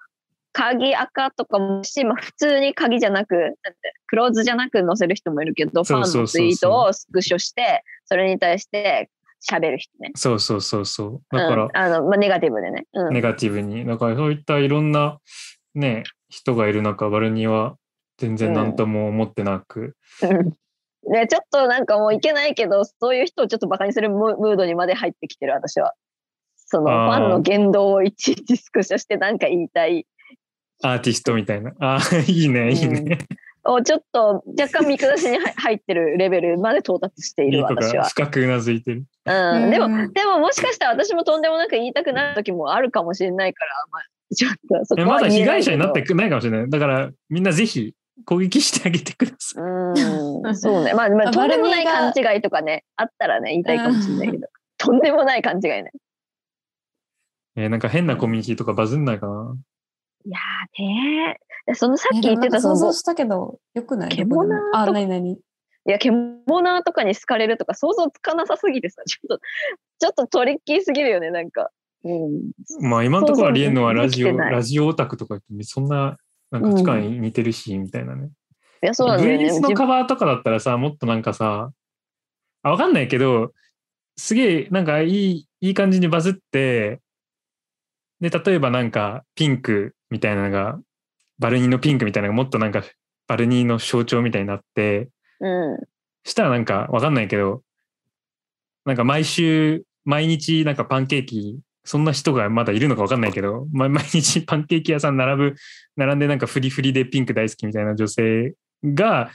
[0.52, 3.60] 鍵赤とかもし、まあ、普通に鍵じゃなく、なんて
[4.08, 9.10] クローズじゃなく載せる人もいるけど、ファンのツイートをスクショして、それに対して
[9.48, 10.12] 喋る人ね。
[10.16, 12.88] そうそうそうそうだから、うん、あの、まあ、ネガティブでね。
[12.94, 13.14] うん。
[13.14, 13.86] ネガティブに。
[13.86, 15.20] だからそういったいろんな
[15.76, 17.76] ね、人がいる中、バルニーは
[18.18, 20.54] 全然何とも思ってなく、うん
[21.08, 25.94] ね、ちょっとなんかもういけないけど、そういう人をちょっとバカにするムムードにまで入ってきてる、私は。
[26.72, 30.06] そのファンの言動をいちいちスクショしてなんか言いたい。
[30.84, 31.72] アーティストみたいな。
[31.80, 33.18] ああ、 いいね、いいね。
[33.64, 38.08] をちょっと若干見下しに入入ってるレベルまで到達している私は。
[38.08, 39.04] 深くうなずいてる。
[39.26, 46.70] うん、でも、うんでももしかしたら私もとんでもなく言いたくなる時もあるかもしれないから、まあ、ちょっとそこえまだ被害者になってないかもしれない。
[46.70, 47.94] だから、みんなぜひ
[48.26, 49.64] 攻撃してあげてください。
[49.64, 50.94] うん、 そうね。
[50.94, 55.92] まあ、まあ、あとんでもない勘違いとかね、あったらね、言いたいかもしれないけど、とんでもない勘違いね。
[57.56, 59.56] えーなんか変なコミュニティとかバズんないかな？
[60.26, 64.10] いやーねーそのさっき言ってたその想像したけど、よくない？
[64.10, 69.44] 獣あ、となになにいや、獣とかに好かれるとか想像つかなさすぎてさ、ちょっと、
[70.00, 71.72] ちょっとトリッキーすぎるよね、なんか。
[72.04, 72.52] うん。
[72.82, 76.18] まあ今のところありえんのはラジオ、ラジオオタクとかってそんな
[76.52, 78.30] なんか価値観に似てるし、みたいなね。
[78.82, 79.60] いや、そうなんだよね。
[79.60, 81.72] のカバーとかだったらさ、もっとなんかさ、
[82.64, 83.54] あ、わかんないけど、
[84.18, 87.00] すげえなんかいい、いい感じにバズって、
[88.20, 90.80] で、例えばなんかピンクみたいなのが、
[91.38, 92.84] バルニーのピンクみたいなのがもっとなんか
[93.28, 95.10] バルニーの象徴みたいになって、
[95.40, 95.78] うん。
[96.26, 97.64] したらなんかわかんないけど、
[98.86, 105.56] なんか毎週、毎日なんかパンケーキ、そんな人がまだいるのかわかんないけど、ま 毎日パンケーキ屋さん並ぶ、
[105.98, 109.32] 並んでなんかフリフリでピンク大好きみたいな女性が、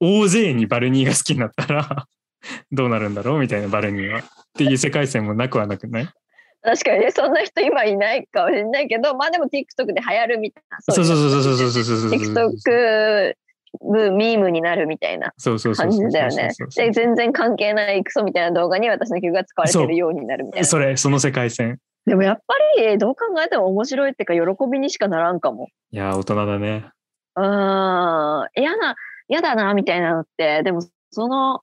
[0.00, 2.06] 大勢にバルニーが好きになったら、
[2.72, 4.18] どうなるんだろうみたいなバルニーは。
[4.20, 4.22] っ
[4.54, 6.08] ていう世界線もなくはなくない？
[6.62, 10.78] 確かにね、そんな人今いないかもしれないけど、まあでも TikTok で流行るみたいな。
[10.80, 13.34] そうそうそうそうそううそうそうそうそう TikTok
[13.80, 20.66] ブミームになるみたいなそうそうそう感じだよねで、全然関係ないクソみたいな動画に私の曲が使われてるようになるみたいな。
[20.66, 21.78] それ、その世界線。
[22.06, 25.68] でもやっぱりどう考えても面白いっていうか喜びにしかならんかも。
[25.92, 26.90] いやー、大人だね。
[27.36, 28.96] うーん、嫌な、
[29.28, 30.80] 嫌だなみたいなのって、でも
[31.10, 31.60] その、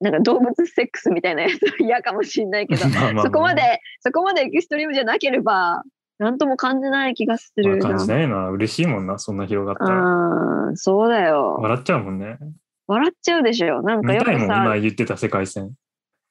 [0.00, 5.82] なんか動物セックスみたいなやつは嫌かもしれないけど、 まあまあまあそこまで、そこまでエキストリームじゃなければ、
[6.18, 8.48] なんとも感じない気がする感じないな。
[8.48, 10.68] 嬉しいもんな、そんな広がったら。
[10.68, 11.58] うん、そうだよ。
[11.60, 12.38] 笑っちゃうもんね。
[12.86, 13.82] 笑っちゃうでしょ。
[13.82, 15.72] なんかよく見たいもん、今さ、言ってた世界線。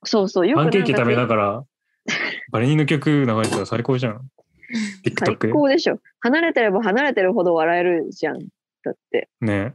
[0.03, 1.63] そうそう、よくパンケーキ食べなががら、
[2.51, 4.21] バレニーの曲流れてたら最高じゃん。
[5.19, 5.99] 最高でしょ。
[6.19, 8.39] 離れてれば離れてるほど笑えるじゃん。
[8.83, 9.29] だって。
[9.41, 9.53] ね。
[9.53, 9.73] うん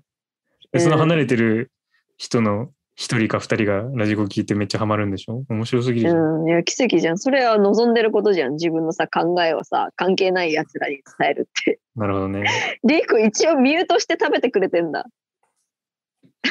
[0.73, 1.73] でその離れてる
[2.16, 5.42] 人の一人か二人がラジコ聞いてめっちゃハマるんでしょ？
[5.48, 6.42] 面白すぎるじゃん。
[6.42, 7.18] うん、いや、奇跡じゃん。
[7.18, 8.56] それは望んでることじゃん。
[8.56, 11.80] 自分のさ、考えをさ、関係ない奴らに伝えるって。
[11.96, 12.44] なるほどね。
[12.84, 15.06] リーク一応ミュートして食べてくれてんだ。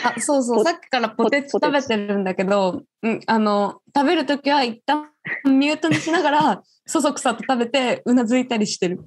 [0.03, 5.07] あ、そうそう、ポさっきからポテチ食べてるんだけど、うん、あの、食べるときは一旦
[5.45, 9.01] ミュートにしながら、そそくさと食べて、うなずいたりしてる。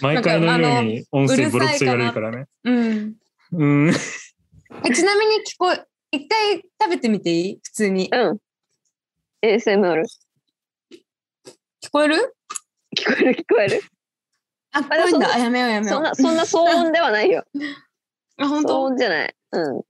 [0.00, 2.46] 毎回のように音声うるさいかなボロクソ言われるからね。
[2.64, 3.14] うん。
[3.52, 3.92] うん。
[4.82, 7.60] えちなみに聞こえ、一回食べてみていい？
[7.62, 8.08] 普通に。
[8.12, 8.38] うん。
[9.42, 10.02] ASMR。
[11.82, 12.34] 聞こえる？
[12.96, 13.80] 聞こえる聞こえる。
[14.72, 15.34] あ、聞こえるんだ。
[15.34, 15.92] あ、やめようやめよ。
[15.94, 17.44] そんな、そんな騒音ではないよ。
[18.38, 19.34] あ、本騒当音じゃない。
[19.52, 19.82] うん。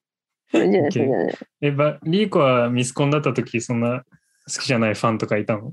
[0.50, 1.38] それじゃない、それじゃない。
[1.62, 4.04] え、ば、リーコはミスコンだった時、そんな
[4.52, 5.72] 好きじゃないファンとかいたの？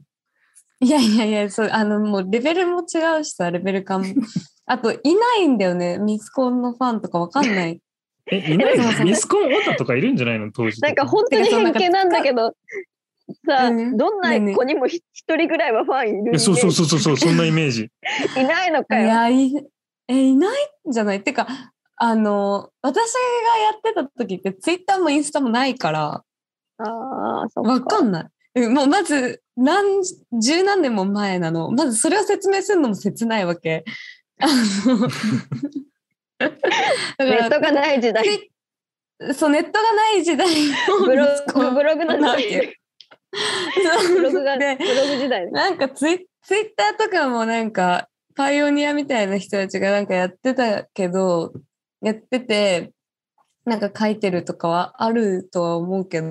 [0.84, 4.08] いやいやいや、そう、あの、もうレベルも違うしさ、レベル感も。
[4.66, 5.98] あと、いないんだよね。
[6.00, 7.80] ミスコンのファンとかわかんない。
[8.32, 10.52] え、いないでもさミスコンオタとかいるんじゃないの？
[10.52, 10.86] 当時と。
[10.88, 12.54] なんか本当に偏見なんだけど、
[13.46, 17.90] さ、うんどんな子にもひ一人ぐらいはファンいるそうそうそうそうそう、そんなイメージ。
[18.40, 19.08] いないのいかよ。
[19.08, 19.54] や、い、
[20.08, 21.22] え、いないんじゃない？
[21.24, 21.48] てか、
[21.98, 23.10] あの、私が
[23.64, 26.24] やってた時ってツイッターもインスタもないから、
[26.78, 28.00] ああ、わかか。
[28.02, 28.24] んない。
[28.24, 30.02] うんもうまず、何、
[30.42, 31.72] 十何年も前なの。
[31.72, 33.86] まずそれを説明するのも切ないわけ。
[34.40, 35.08] あの
[37.20, 38.52] ネットがない時代。
[39.34, 40.48] そう、ネットがない時代
[40.90, 42.18] のブログ、ブログの。
[42.18, 42.26] ブ
[44.22, 45.52] ログが、ブでログ時代ね。
[45.52, 51.54] なんかツイツイッターとかもなんかパイオニアみたいな人たちがなんかやってたけど、
[52.02, 52.92] やってて、
[53.66, 56.22] なんか書いてるとかはあるとは思うけ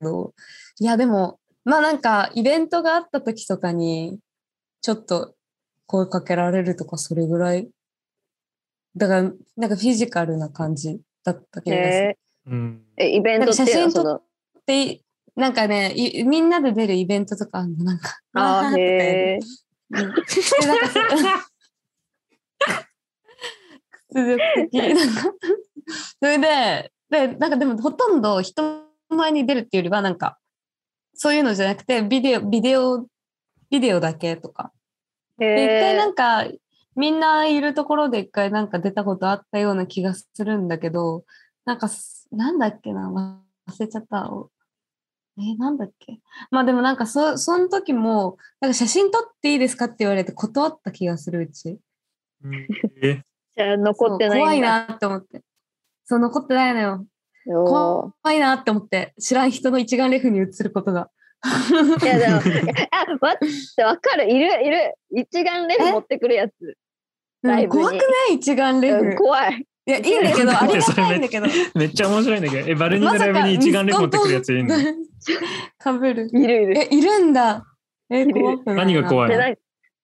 [0.00, 0.34] ど、
[0.80, 4.18] いやでも、まあなんかイベントがあった時とかに、
[4.80, 5.34] ちょっと
[5.86, 7.68] 声かけられるとかそれぐらい。
[8.96, 12.08] だから、なんかフィジカルな感じだった気がする。
[12.08, 12.82] へうん。
[12.96, 14.22] え、イベント写真撮その、
[14.66, 15.00] で、
[15.36, 18.18] なんかねい、みんなで出るイベントとかあるの、なんか。
[18.34, 19.40] ああ、 へえ。
[24.10, 24.70] 屈辱的。
[26.20, 30.38] それで、で、なんかでもほとんど人前に出るっていうよりは、なんか、
[31.14, 33.06] そういうのじゃなくて、ビデオ、ビデオ、
[33.70, 34.72] ビデオだけとか。
[35.38, 36.44] で、一回へなんか、
[37.00, 41.24] みんないるところで一回なんか出たことあったような気がするんだけど、
[41.64, 44.30] なんかす、なんだっけな、忘れちゃった。
[44.30, 44.50] お
[45.38, 46.20] え、なんだっけ？
[46.50, 51.78] まあでもなんかそ、その時も、なんか写真撮っていいですかって言われて断った気がするうち。
[53.02, 53.22] え
[53.56, 55.42] じゃあ残ってない怖いなって思って。
[56.04, 57.06] そう、残ってないのよ。
[57.46, 61.08] お怖いなって思って、知らん人の一眼レフに映ることが。
[61.42, 62.36] ーいやでも、
[62.92, 64.30] あ、待って、わかる。
[64.30, 64.94] いる、いる。
[65.10, 65.92] 一眼レフえ？
[65.92, 66.52] 持ってくるやつ。
[67.42, 68.00] うんライブに怖くな
[68.32, 68.98] い一眼レフ。
[68.98, 69.66] うん怖い。
[69.86, 71.46] いや、いいんだけど、ありがたいんだけど。
[71.74, 74.74] めっちゃ面白いんだけど、え、バルニーのライブに一眼レフ持ってくるやついるの？
[75.78, 76.28] かぶる。
[76.32, 76.78] いるいる。
[76.78, 77.64] え、いるんだ。
[78.10, 78.76] え、る怖くない？
[78.76, 79.54] 何が怖いい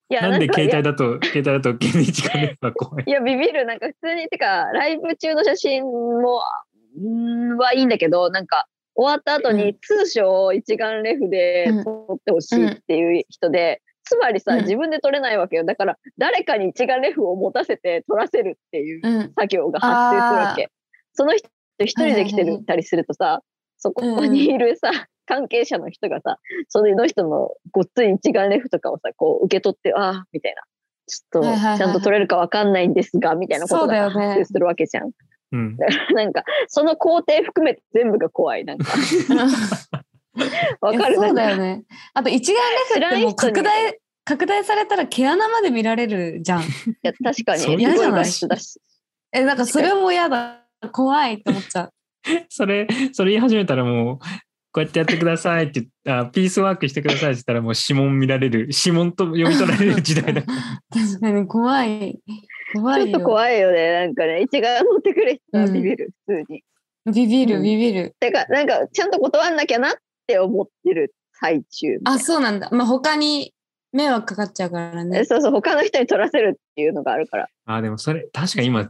[0.08, 3.04] いやなんでか携帯だと、携帯だと一眼レフが怖い？
[3.06, 3.66] いや、ビビる。
[3.66, 6.40] なんか普通に、てか、ライブ中の写真も、
[6.98, 15.64] んーはいいんだけど、なんか、終わった後うに通称一眼レフでうん撮ってほしいっていう人で、つまりさ、うん自分で撮れないわけよ。
[15.64, 19.32] だから、誰かに一眼レフを持たせて撮らせるっていううん。
[19.34, 20.70] 作業が発生するわけ。
[21.12, 21.48] その人
[21.80, 23.42] 一人で来てるたりするとさ、
[23.76, 24.90] そこにいるさ、
[25.26, 26.38] 関係者の人がさ、
[26.68, 30.62] その人のごっつい一眼レフとかをさ、こう受け取って、ああ、みたいな。
[31.08, 35.10] ちょっと、ちゃんと撮れるかわかんないんですが、みたいなことが発生するわけじゃん。
[35.52, 35.76] うん。
[36.14, 38.64] なんか、その工程含めて全部が怖い。
[38.64, 38.92] なんか、
[40.80, 41.76] わかるそうだよね。
[41.78, 41.84] ね。
[42.14, 46.62] あと一眼レフってもう拡大、拡大されたら毛穴まで見られるじゃん。
[46.62, 46.64] い
[47.02, 48.26] や確かに、そう嫌じゃない？
[49.32, 50.62] え、なんかそれも嫌だ。
[50.92, 51.92] 怖いって思っちゃう。
[52.48, 54.18] それ、それ言い始めたらもう、
[54.72, 60.42] こうやってやってくださいってあ、ピースワークしてくださいって言ったらもう指紋見られる、指紋と読み取られる時代だ。
[60.92, 62.18] 確かに怖い。
[62.74, 63.06] 怖いよ。
[63.06, 63.92] ちょっと怖いよね。
[63.92, 66.62] なんかね、一眼持ってくる人はビビる、普通に。
[67.06, 68.14] ビビる、うんビビる。
[68.18, 69.92] てか、なんか、ちゃんと断んなきゃなっ
[70.26, 72.18] て思ってる最中あ、な。
[72.18, 72.68] そうなんだ。
[72.72, 73.54] まあ、他に
[73.92, 75.24] 迷惑かかっちゃうからえね。
[75.24, 77.48] そうそう、他の人に取らせるっていうのがあるから。
[77.66, 78.88] あ、でもそれ、確かに今、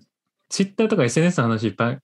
[0.49, 2.01] ツイッターとか SNS の話いっぱい、いっ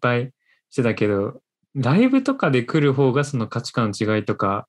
[0.00, 0.32] ぱい
[0.70, 1.40] してたけど、
[1.74, 4.66] ライブとかで来る方がその価値観の違いとか、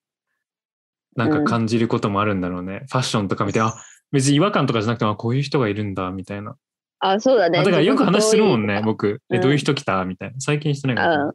[1.16, 2.86] なんか感じることもあるんだろうね。
[2.90, 3.74] ファッションとか見て、あ、
[4.12, 6.56] 別に違和感とかじゃなくて、あ、こういう人がいるんだ、みたいな。
[7.00, 7.60] あ、そうだね。
[7.60, 9.22] あだからよく話するもんね、僕。
[9.30, 10.04] え、うんどういう人来た？
[10.06, 10.40] みたいな。
[10.40, 11.26] 最近してないから。
[11.26, 11.34] うん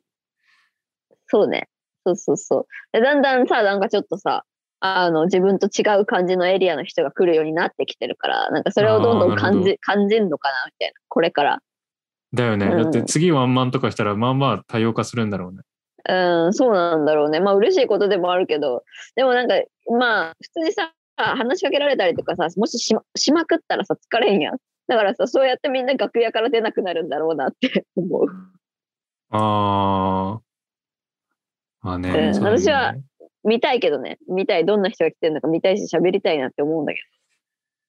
[1.35, 1.69] そうね。
[2.05, 2.67] そうそうそう。
[2.93, 4.45] でだんだんさ、なんかちょっとさ、
[4.81, 10.95] あの、自分と違う感じのエリアの人が来るようになってきてるから、なんかそれをどんどん感じ、感じんのかな、みたいな。
[11.09, 11.63] これから。
[12.35, 12.67] だよね。
[12.67, 15.63] うんだって次ワンマンとかしたら、まあまあ多様化するんだろうね。
[16.09, 17.39] うん、そうなんだろうね。
[17.39, 18.83] まあ嬉しいことでもあるけど、
[19.15, 19.55] でもなんか、
[19.99, 24.57] まあ普通にさ、話しかけられたりとかさ、もししましまくったらさ、疲れんやん。
[24.89, 28.27] だからさ、そうやってみんな楽屋から出なくなるんだろうなって思う。
[29.31, 30.52] ああ。
[31.83, 32.33] まあね。
[32.35, 32.95] うん私は
[33.45, 34.19] 見たいけどね。
[34.29, 34.65] 見たい。
[34.65, 37.01] どんな人が来てるのか見たいし、喋りたいなって思うんだけ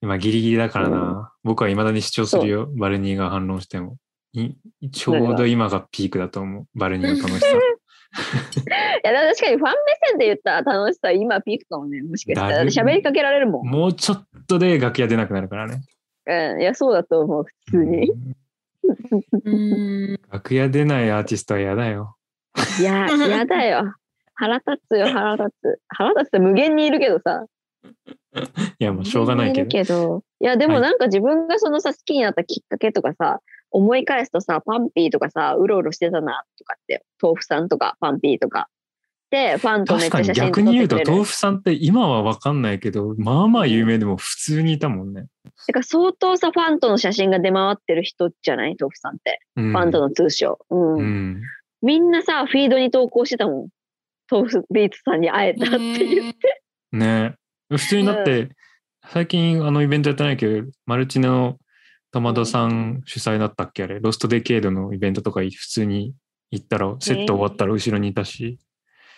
[0.02, 1.32] 今ギリギリだからな。
[1.44, 2.68] 僕は未だに主張するよ。
[2.76, 3.98] バルニーが反論しても。
[4.34, 4.56] い
[4.91, 6.68] ちょうど今がピークだと思う。
[6.76, 7.48] バルニーの楽しさ。
[7.54, 7.58] ど。
[7.60, 7.62] い
[9.04, 12.02] や、確かにファン目線で言ったら楽しさ、今ピークかもね。
[12.02, 12.64] もしかしたら。
[12.64, 13.68] 喋りかけられるもん。
[13.68, 15.82] もうちょっとで楽屋出なくなるからね。
[16.26, 16.62] うん。
[16.62, 17.46] いや、そうだと思う。
[17.66, 18.12] 普通に。
[18.12, 18.36] うん
[19.46, 20.20] うん。
[20.32, 22.18] 楽屋出ないアーティストは嫌だよ。
[22.80, 23.93] いや、やだよ。
[24.36, 25.80] 腹立つよ、腹立つ。
[25.89, 27.45] 腹立つって無限にいるけどさ。
[28.80, 29.62] いや、もうしょうがないけど。
[29.62, 30.24] いるけど。
[30.39, 33.39] いや、でもはいなんか自分がそのさ、好きになったきっかけとかさ、
[33.72, 38.70] 思い返すとさ、パンピーとかさ、うろうろしてたなとかって、豆腐さんとかパンピーとか。
[39.30, 41.12] で、ファンとめっ確かにちゃ写真撮逆に言うと。
[41.12, 45.26] 豆腐さんって今は分かんないけどまあまあ有名でも普通にいたもんね。
[45.66, 48.76] てか相当さ、ファンとの写真が出回ってる人じゃない？
[48.80, 49.39] 豆腐さんって。
[49.56, 50.60] うん、ファンとの通称。
[50.70, 50.95] うん。
[50.97, 51.41] うん
[51.84, 53.68] みんなさ、フィードに投稿してたもん。
[54.32, 56.62] 豆腐ビーツさんに会えたって言って。
[56.94, 57.36] ね
[57.70, 58.50] 普通になって、
[59.06, 61.58] 最近あのイベントやってないけどマルチの
[62.12, 64.00] 玉田さん主催だったっけあれ。
[64.00, 66.16] ロストデケードのイベントとか普通に
[66.52, 68.60] 行ったらセット終わったら後ろにいたし、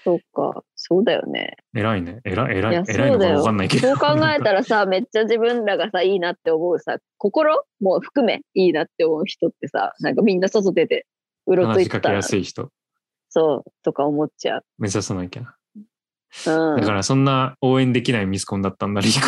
[0.05, 1.57] そうか、そうだよね。
[1.73, 2.21] 偉いね。
[2.23, 3.87] 偉い偉い偉いのか分かんないけど。
[3.87, 11.07] そう考えたらさ、 めっちゃ自分らがさ、いいなって思うさ、心も含めいいなって思う人ってさ、なんかみんな外出て、
[11.45, 12.71] うろつ話しかけやすい人
[13.29, 14.65] そう、とか思っちゃう。
[14.77, 15.55] 目指さなきゃな。
[16.47, 16.79] うん。
[16.79, 19.19] だからそんな応援できないミスコンだったんだリコ。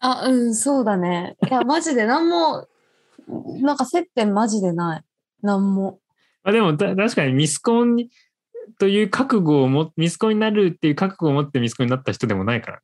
[0.00, 1.36] あ、うん、そうだね。
[1.48, 2.66] いや、マジで何も、
[3.60, 5.02] なんか接点マジでない。
[5.42, 6.00] 何も。
[6.42, 8.10] あでもた確かにミスコンに
[8.78, 12.82] という覚悟をもミスコンになるっていう覚悟を持ってミスコンになった人でもないから、ね、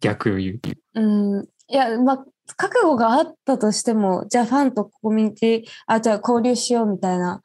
[0.00, 0.60] 逆を言う。
[0.94, 1.44] うん。
[1.68, 2.24] いや、まあ、
[2.56, 7.42] 覚悟があったとしても、じゃあファンとコミュニティ、あ、じゃあ交流しようみたいな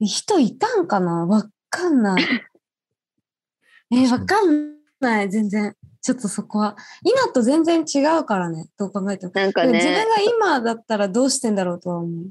[0.00, 1.26] 人いたんかな？
[1.26, 2.22] わかんない。
[3.92, 5.74] えー、わかんない、全然。
[6.02, 6.76] ちょっとそこは。
[7.04, 9.32] 今と全然違うからね、どう考えても。
[9.34, 12.30] なんか自分ね、が今だったらどうしてんだろうとは思う。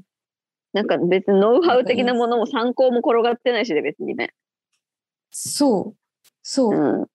[0.72, 4.34] なんか別にノウハウ的なものも参考も転がってないしで、別にね。
[5.30, 5.96] そう。
[6.42, 7.02] そうう。
[7.02, 7.06] ん。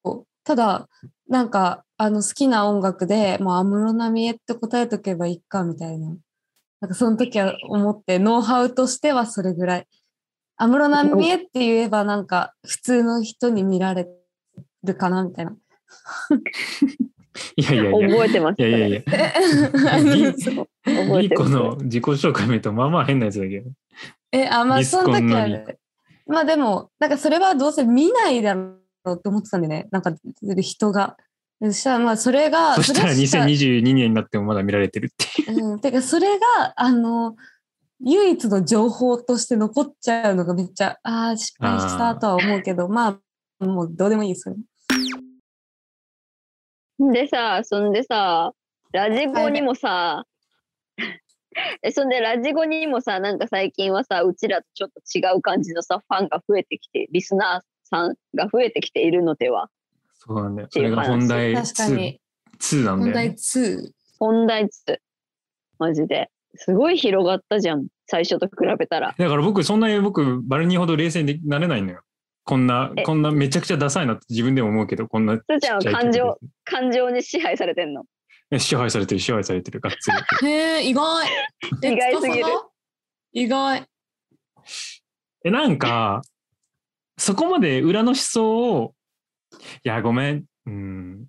[0.46, 0.88] ただ、
[1.28, 6.16] なんか、あの、好きな音楽で、もう、安室奈美恵って答えとけばいいか、みたいな。
[6.80, 9.88] なんか、その時は思って、ノウハウとしてはそれぐらい。
[10.56, 14.06] 安室奈美恵って言えば、なんか、普通の人に見られ
[14.84, 15.56] るかな、みたいな。
[17.56, 18.08] いやいやいや。
[18.08, 18.62] 覚えてます。
[18.62, 19.02] いやいやいや。
[19.92, 21.50] あのリそう覚えてます。
[21.50, 23.70] の自己紹介見るとまあまあ変なやつだけど。
[24.30, 25.76] え、あ、まあ、その時はね。
[26.28, 29.88] まあでも、なんかそれはどうせ見ないだろうって思ってたんでね。
[29.90, 30.12] なんか、
[30.60, 31.16] 人が。
[31.62, 35.72] そしたら、まあ、それが、そしたられしか2022年になってもまだ見られてるっていう。
[35.72, 37.34] うん、てかそれがあの
[38.00, 43.18] 唯一の情報として残っちゃうのがめっちゃああ失敗したとは思うけどま
[43.58, 44.62] あもうどうでもいいですよね。
[47.12, 48.52] でさ、そんでさ、
[48.92, 50.24] ラジゴにもさ、
[51.82, 59.68] えそんでラジゴにもさ、なんか最近はさ、うちらとちょっと違う感じのさ、ファンが増えてきて、リスナーさんが増えてきているのでは？
[60.14, 60.68] そうなんだよ。
[60.70, 62.20] それが本題確か 2, に
[62.60, 63.36] 2なんだ問題よね。
[63.38, 63.90] 2。
[64.18, 65.00] 本題つ、
[65.78, 66.30] マジで。
[66.56, 69.14] すごい広がったじゃん、最初と比べたら。
[69.18, 72.00] だから僕、そんなに僕、バルニーほど冷静になれないのよ。
[72.44, 78.04] こんなえ、こんなめちゃくちゃダサいなって自分でも思うけど、こんなちちゃんはちゃい感情曲感情に支配されてんの？
[78.48, 80.10] で支配されてる、支配されてる、がっつ
[80.40, 80.48] り。
[80.48, 81.26] へえ意外。
[81.82, 82.44] え意外すぎる。
[82.44, 82.70] 司
[83.32, 83.84] 意外。
[85.44, 86.22] え、なんか、
[87.18, 88.94] そこまで裏の思想を、
[89.84, 91.26] いや、ごめん、うん。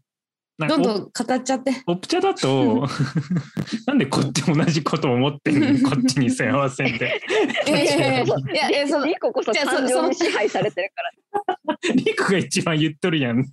[0.58, 1.72] なんかどんどん語っちゃって。
[1.86, 2.88] オプチャだと、
[3.86, 5.86] なんでこっち同じこと思ってんの？
[5.90, 7.22] こっちにせ合わせんで。
[7.68, 11.78] いやいやいやそのリコこそじゃあそ感情に支配されてるから。
[11.94, 13.46] リクが一番言っとるやん。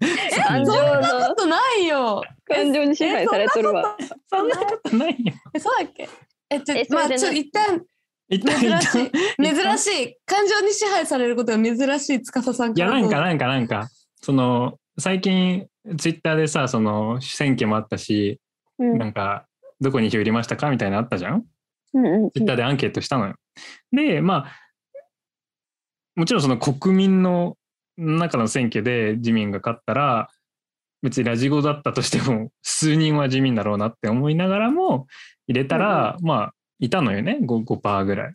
[0.47, 2.22] 感情そんなのことないよ。
[2.47, 3.97] 感情に支配されてるわ。
[4.30, 5.35] そんなことないよ。
[5.53, 6.09] えそうだっけ？
[6.51, 7.82] えちょまあちょ一旦
[8.31, 8.45] 珍し
[9.07, 9.11] い。
[9.43, 10.16] 珍しい。
[10.25, 13.89] 感情に支配されることが珍しい司さんいや、なんか、なんか、なんか、
[14.22, 15.66] その、最近、
[15.99, 18.41] ツイッターでさ、その、選挙もあったし、
[18.79, 18.99] うん。
[18.99, 19.47] なんか、
[19.81, 20.70] どこに票入れましたか？
[20.70, 21.45] みたいなのあったじゃん？
[21.95, 23.35] うんうんツイッターでアンケートしたのよ。
[23.93, 24.53] で、まあ、
[26.16, 27.57] もちろんその国民の
[27.97, 30.29] 中の選挙で自民が勝ったら、
[31.03, 35.07] 別にラジゴだったとしても、数人は自民だろうなって思いながらも、
[35.47, 36.55] 入れたら、まあ、
[36.85, 38.35] いたのよね、5%, 5ぐらい。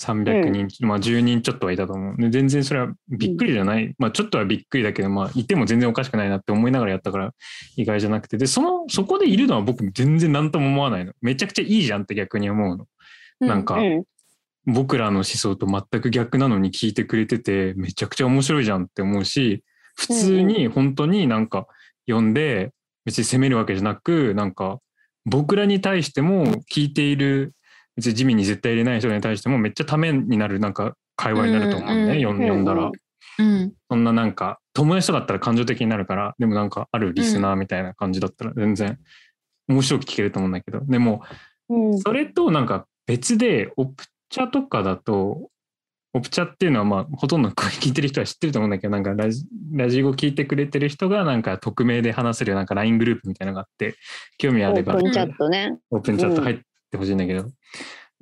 [0.00, 2.16] 300人、まあ10人ちょっとはいたと思う。
[2.16, 3.94] で全然それはびっくりじゃない。
[3.98, 7.34] まあちょっとはびっくりだけど、まあいても全然おかしくないなって思いながらやったから
[7.76, 8.38] 意外じゃなくて。
[8.38, 11.14] で、その、そこでいるのは僕全然何とも思わないの。
[11.20, 12.86] めちゃくちゃいいじゃんって逆に思うの。
[13.40, 14.04] なんか、うん
[14.70, 19.64] 僕らの思想と全く逆なのに聞いてくれててめちゃくちゃ面白いじゃんって思うし
[19.96, 21.66] 普通に本当になんか
[22.06, 22.72] 読んで
[23.06, 24.78] 別に責めるわけじゃなくなんか
[25.24, 27.54] 僕らに対しても聞いている
[27.98, 32.64] 別に地味に絶対入れない人に対してもめっちゃためになるなんか会話になると思うね、うんうん読ん。
[32.64, 32.92] だら。
[33.38, 38.98] うんそんななんか友達とかだったら感情的になるからでもなんかあるリスナーみたいな感じだったら全然
[39.68, 41.22] 面白く聞けると思うんだけどでも
[41.68, 41.98] うん。
[41.98, 45.50] それとなんか別でオプチャとかだと
[46.14, 53.94] オプチャっていうのはまあほとんど聞いてる人は知ってると思うんだけどなんかラジラジオ聞いてくれてる人がなんか匿名で話せるなんか LINE グループみたいなのがあって
[54.38, 55.78] 興味あオればープンチャットね。
[55.90, 56.58] オープンチャット入っ
[56.90, 57.50] てほしいんだけど、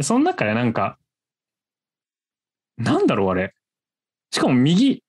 [0.01, 0.99] その中でなんか、
[2.77, 3.55] なんだろうあれ。
[4.31, 5.03] しかも右、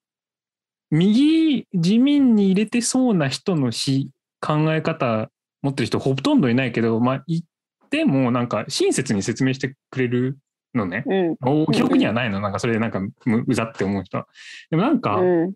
[0.89, 5.29] 右自民に入れてそうな人のし考え方
[5.61, 7.41] 持ってる人ほとんどいないけど、まあ言っ
[7.89, 10.37] てもなんか親切に説明してくれる
[10.73, 11.03] のね。
[11.05, 11.63] うん。
[11.63, 14.27] お記憶にはないの、なんかそれでなんかむうざって思う人は。
[14.69, 15.53] でもなんか、うん。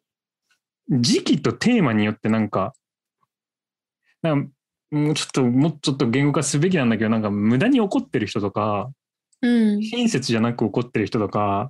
[0.89, 2.74] 時期とテーマによってなんか、
[4.22, 4.54] なんか
[4.91, 8.91] もうちょっと、もうちょっと言語化すべきなんだけど、なんか無駄に怒ってる人とか、
[9.41, 9.83] うん。
[9.83, 11.69] 親切じゃなく怒ってる人とか、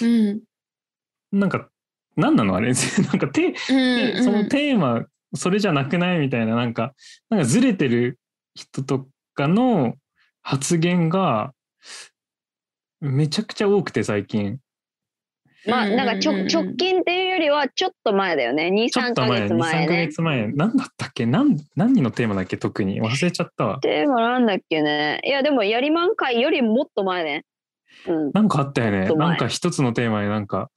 [0.00, 0.40] うん。
[1.32, 1.68] なんか、
[2.16, 2.72] 何なのあれ？
[2.72, 4.24] なんかテ、うん。
[4.24, 5.04] そのテーマ、
[5.34, 6.94] それじゃなくないみたいな、なんか、
[7.28, 8.18] なんかずれてる
[8.54, 9.96] 人とかの
[10.42, 11.52] 発言が、
[13.00, 14.58] めちゃくちゃ多くて最近。
[15.66, 16.46] まあ、なんか直
[16.76, 18.68] 近っていうよりはちょっと前だよね。
[18.68, 20.06] 2、3ヶちょっと前、2、3ヶ月前ね。
[20.08, 21.26] 月前、何だったっけ？
[21.26, 22.56] 何、何のテーマだっけ？
[22.56, 23.02] 特に。
[23.02, 23.78] 忘れちゃったわ。
[23.82, 25.20] でもなんだっけね。
[25.24, 27.44] いや、でも、やりまん会よりもっと前ね。
[28.06, 28.30] うん。
[28.32, 29.14] なんかあったよね。
[29.14, 30.70] なんか一つのテーマでなんか、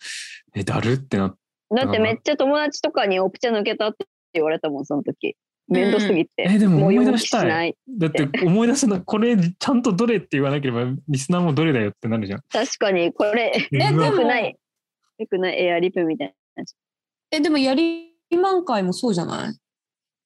[0.55, 1.36] え、だるってなっ
[1.75, 5.36] だってめっちゃ友達とかにオプチャ抜けたって言われたもん、その時。
[5.69, 6.43] 面倒すぎて。
[6.43, 7.75] うんえでもう思い出したい。
[7.88, 12.41] だって思い出せない、これちゃんとどれって言わなければリスナーもどれだよってなるじゃん。
[12.51, 14.55] 確かに、これ、え、でもない。
[15.24, 16.63] よくないエアリップみたいな。
[17.32, 19.57] え、でもやりまん会もそうじゃない？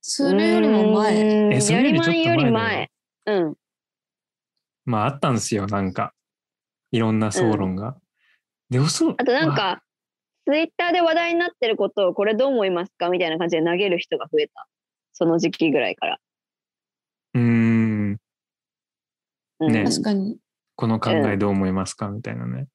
[0.02, 1.14] それよりも前。
[1.50, 2.88] 前えそれよりちょっと前だよやりまんより
[3.26, 3.36] 前。
[3.38, 3.56] うん。
[4.86, 6.14] まああったんですよ、なんか。
[6.92, 7.98] いろんな総論が。
[8.70, 9.16] で、そう。
[9.18, 9.84] あとなんか、
[10.46, 14.68] ツイッターで話題になってることをこれどう思いますかみたいな感じで投げる人が増えた。
[15.12, 16.20] その時期ぐらいから。
[17.34, 18.18] うーん、
[19.60, 20.38] うん、ね確かに。
[20.76, 22.68] この考えどう思いますかみたいなね。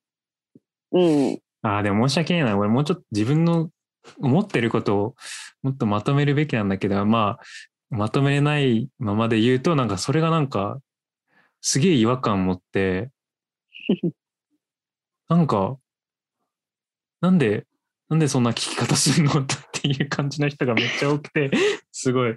[0.93, 1.39] うん。
[1.63, 2.59] ああ、でも申し訳ないな。
[2.59, 3.71] 俺もうちょっと自分の
[4.19, 5.15] 思ってることを
[5.63, 7.45] もっとまとめるべきなんだけど、まあ、
[7.91, 10.79] まとめれないままで言うと、なんかそれがなんか、
[11.61, 13.11] すげえ違和感持って、
[15.29, 15.79] なんか、
[17.21, 17.67] なんで、
[18.09, 19.41] なんでそんな聞き方するの？
[19.41, 21.51] っていう感じの人がめっちゃ多くて、
[21.93, 22.37] すごい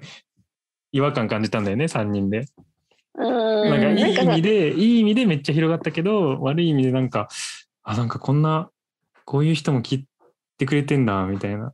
[0.91, 2.45] 違和感感じたんだよね、3人で。
[3.15, 3.69] うん。
[3.69, 7.27] なんかいい意味で、いい意味でめっちゃ広がったけど、悪い意味でなんか、
[7.83, 8.69] あ、なんかこんな、
[9.25, 10.05] こういう人も聞い
[10.57, 11.73] てくれてんだ、みたいな。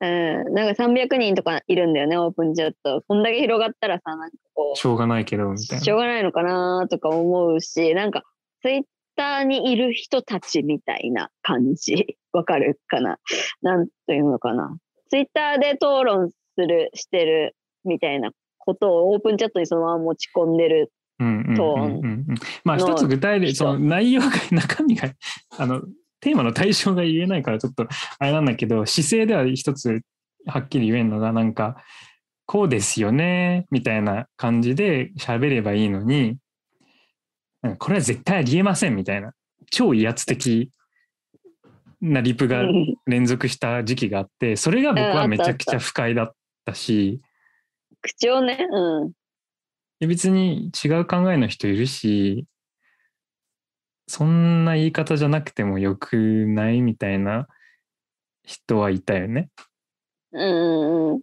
[0.00, 3.02] うん、なんか300人とかいるんだよね、オープンチャット。
[3.08, 5.84] こんだけ広がったらさ、なんかこしょうがないけど、みう、たいな。
[5.84, 8.22] しょうがないのかなとか思うし、なんか、
[8.60, 8.82] ツイッ
[9.16, 12.18] ターにいる人たちみたいな感じ。
[12.32, 13.18] わかるかな？
[13.62, 14.76] なんというのかな？
[15.10, 20.92] ツイッターで討論する、してるみたいなことをオープンチャットにそのまま持ち込んでる。
[21.18, 22.24] トー。
[22.64, 25.12] まあの一つ具体で、人その内容が、中身が、
[25.56, 25.82] あの、
[26.24, 27.86] テーマの対象が言えないからちょっと
[28.18, 30.00] あれなんだけど、姿勢では一つ
[30.46, 31.76] はっきり言えるのが、なんか、
[32.46, 36.38] こうですよね、みたいな感じで喋ればいいのに、
[37.78, 39.34] これは絶対ありえませんみたいな、
[39.70, 40.70] 超威圧的
[42.00, 46.32] なリプがうん連続した時期があって、それが僕はめちゃくちゃ不快だっ
[46.64, 47.20] たし、
[48.00, 48.66] 口調ね。
[48.70, 49.12] うん。
[50.00, 52.46] で別に違う考えの人いるし、
[54.06, 57.48] そんな言い方じゃなくてもよくないみたいな
[58.42, 59.50] 人はいたよね。
[60.32, 61.20] うんうん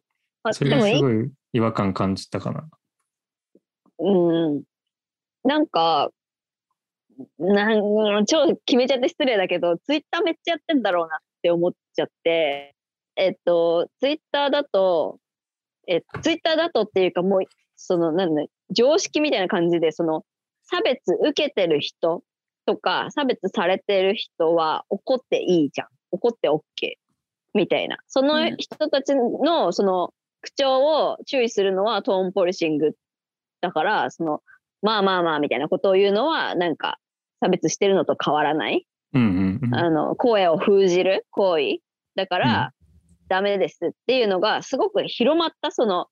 [0.53, 2.67] それがすごい違和感感じたかな。
[3.99, 4.63] うん。
[5.43, 6.09] なんか、
[7.37, 7.75] な
[8.21, 12.75] ん超決めちゃって失礼だけど、ツイッターめっちゃやってんだろうなって思っちゃって、
[13.15, 15.19] えっと、ツイッターだと、
[15.87, 17.41] えツイッターだとっていうかもう、
[17.75, 20.25] その、なんだ、常識みたいな感じで、その、
[20.63, 22.23] 差別受けてる人
[22.65, 25.87] とか、差別されてる人は怒っていいじゃん。
[26.11, 26.61] 怒って OK。
[27.53, 27.97] みたいな。
[28.07, 32.93] そのうん人たちの、その、口調を注意するのはトーンポリシング
[33.61, 34.41] だから、その、
[34.81, 36.97] まあまあまあみたいなことを言うのは、なんか、
[37.39, 38.85] 差別してるのと変わらない。
[39.13, 39.75] うんうんうん。
[39.75, 41.79] あの、声を封じる行為。
[42.15, 42.73] だから、
[43.27, 46.07] ダメですっていうのが、すごく広まった、その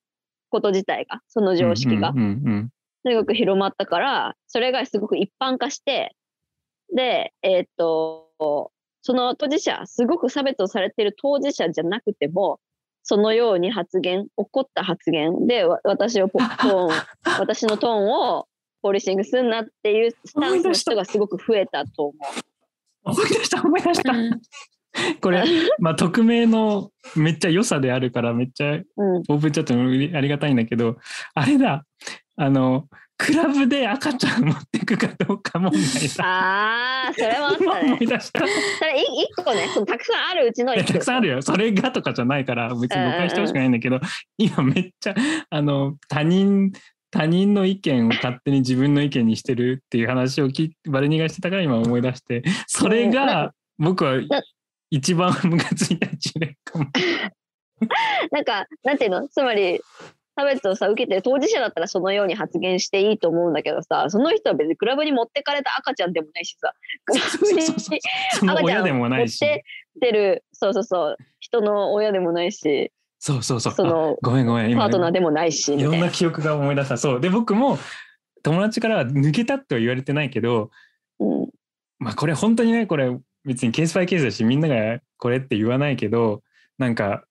[0.49, 2.09] こと自体が、その常識が。
[2.09, 2.69] うんうん
[3.05, 6.17] すごく広まったから、それがすごく一般化して、
[6.95, 8.71] で、えーっと、
[9.01, 12.59] その当事者、すごく差別をされている当事者じゃなくても、
[13.03, 16.89] そのように発言、怒った発言で、わ私をポトーン、
[17.39, 18.47] 私のトーンを
[18.81, 22.13] ポリシングすんなっていうスタンスの人がすごく増えたと思
[23.05, 23.11] うん。
[23.11, 24.11] 思い出した思い出した。
[24.11, 24.41] うん
[25.21, 25.43] これ、
[25.79, 28.87] まあ匿名のめっちゃ良さであるからめっちゃう。
[28.97, 29.17] うん。
[29.17, 29.83] オープンチャットの
[30.17, 30.97] ありがたいんだけど、
[31.35, 31.85] あれだ、
[32.35, 32.87] あの、
[33.19, 35.81] クラブで赤ちゃん持ってくかどうか問題
[36.17, 36.25] だ。
[36.25, 37.91] ああ、それもあっ今たね。
[37.91, 38.39] 思い出した。
[38.39, 38.45] そ
[38.85, 40.73] れい一個ね、そのたくさんあるうちの。
[40.73, 41.41] たくさんあるよ。
[41.41, 43.99] それがとかじゃないから、別に誤解してほしくないんだけど、
[44.37, 45.15] 今めっちゃ、
[45.49, 46.71] あの、他人
[47.11, 54.21] 他人の意見を勝手に自分の意見にしてるっていう話を聞いバルニーがしてたから今思い出してそれが僕は
[54.91, 56.85] 一番ムカついた一例かも。
[58.31, 59.27] なんか、なんていうの？
[59.29, 59.79] つまり、
[60.39, 66.73] 差別をさ、受けてる当事者だったらそのように発言していいと思うんだけどさ、その人は別にクラブに持ってかれた赤ちゃんでもないしさ、
[67.05, 67.89] クラブにそうそう。
[67.89, 67.99] そう
[68.39, 69.41] その親でもないし。
[69.43, 69.65] 持って
[69.97, 73.73] ってる、そうそうそう、人の親でもないし、そうそうそう。
[73.73, 75.99] あそのごめんごめん今パートナーでもないし、いろん。
[75.99, 77.19] な記憶が思い出したそう。
[77.19, 77.77] で僕も
[78.43, 80.71] 友達からは抜けたっては言われてないけど
[81.19, 81.49] うん。
[81.97, 86.41] まあこれ本当にねこれ別にケースバイケースだしみんながこれって言わないけど
[86.77, 87.25] なんか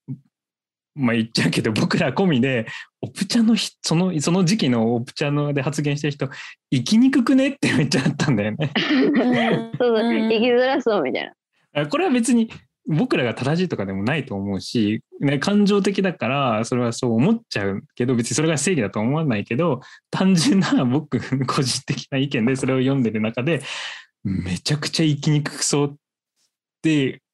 [0.99, 2.67] まあ言っちゃうけど僕ら込みで
[3.01, 6.29] オプチャのひそのその時期のオプチャので発言してる人
[6.73, 7.51] 生きにくくね？
[7.51, 8.73] ってめっちゃあったんだよね。
[9.79, 11.33] そう生きづらそうみたいな。
[11.83, 12.51] あこれは別に
[12.89, 23.61] 僕らが正しいとかでもないと思うし、ね、感情的だからそれはそう思っちゃうけど別にそれが正義だとは思わないけど単純な僕個人的な意見でそれを読んでる中で
[24.25, 25.97] めちゃくちゃ生きにくそうって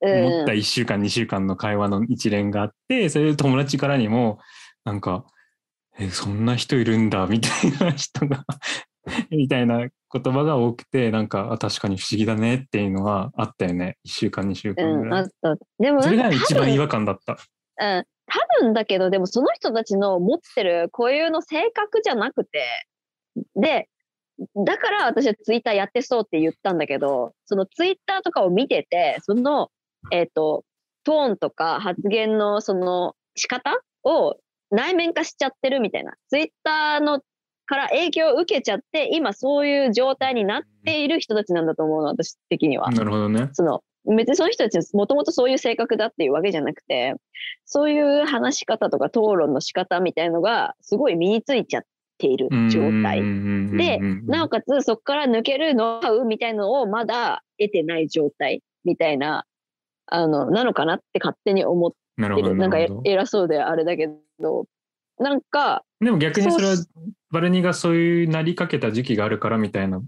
[0.00, 4.38] 思った1週間2週間の会話の一連があってそれで友達からにも
[4.84, 5.24] なんか
[5.98, 8.44] 「えそんな人いるんだ」みたいな人が
[9.30, 15.20] みたいな言葉が多くてなんかあ確かに不思議だねっていうのはあったよね1週間2週間うん、ぐらい。
[15.20, 15.56] あった。
[15.78, 17.38] でもそれが一番違和感だった。
[17.80, 22.64] うん、多分だけど、でもその人たちの持ってる固有の性格じゃなくて、
[23.56, 23.88] で、
[24.64, 29.70] だから私はツイッターやってそうって言ったんだけど、そのツイッターとかを見てて、その、
[30.10, 30.64] えっ、と、
[31.04, 34.36] トーンとか発言のその仕方を
[34.70, 36.14] 内面化しちゃってるみたいな。
[36.28, 37.20] ツイッターの
[37.66, 42.90] から影響を受けちゃって、今そういう状態になっている人たちなんだと思うの、私的には。
[42.90, 43.50] なるほどね。
[43.52, 47.14] その別にその人たちもともとそういう性格だっていうわけじゃなくて
[47.64, 51.82] そういう話し方とか討論の仕方みたいのがすごい身についちゃっ
[52.18, 53.20] ている状態。
[53.76, 59.44] でなおかつそこから抜けるノウハウみたいのをまだ得てない状態みたいな
[60.06, 64.08] あのなのかなって勝手に思っなるほどてるなんか偉そうであれだけ
[64.40, 64.66] ど。
[65.16, 66.74] なんかでも逆にそれは
[67.30, 70.02] バルニーがそういうなりかけた時期があるからみたいな。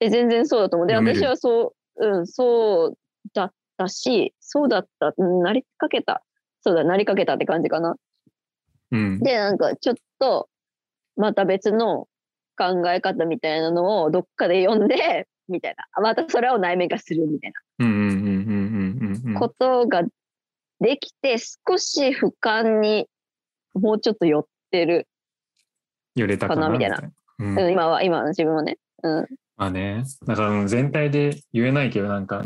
[0.00, 0.86] え全然そうだと思う。
[0.86, 2.94] で私はそううんそう
[3.32, 6.22] だったしそうだったうんなりかけた。
[6.60, 7.96] そうだなりかけたって感じかな。
[8.92, 9.20] うん。
[9.20, 10.48] で、なんかちょっと、
[11.20, 12.08] また別の
[12.56, 16.02] 考え方みたいなのをどっかで読んで、 みたいな。
[16.02, 20.02] またそれを内面化するみたいうんうんうんうんうんうんなことが
[20.80, 23.08] できて、少し俯瞰に
[23.74, 25.08] もうちょっと寄ってる。
[26.14, 27.10] 寄れたかなみたいなな。
[27.38, 28.78] うんうん、今は、今の自分はね。
[29.02, 29.26] うん。
[29.56, 32.44] まあね、だから全体で言えないけど、なんか、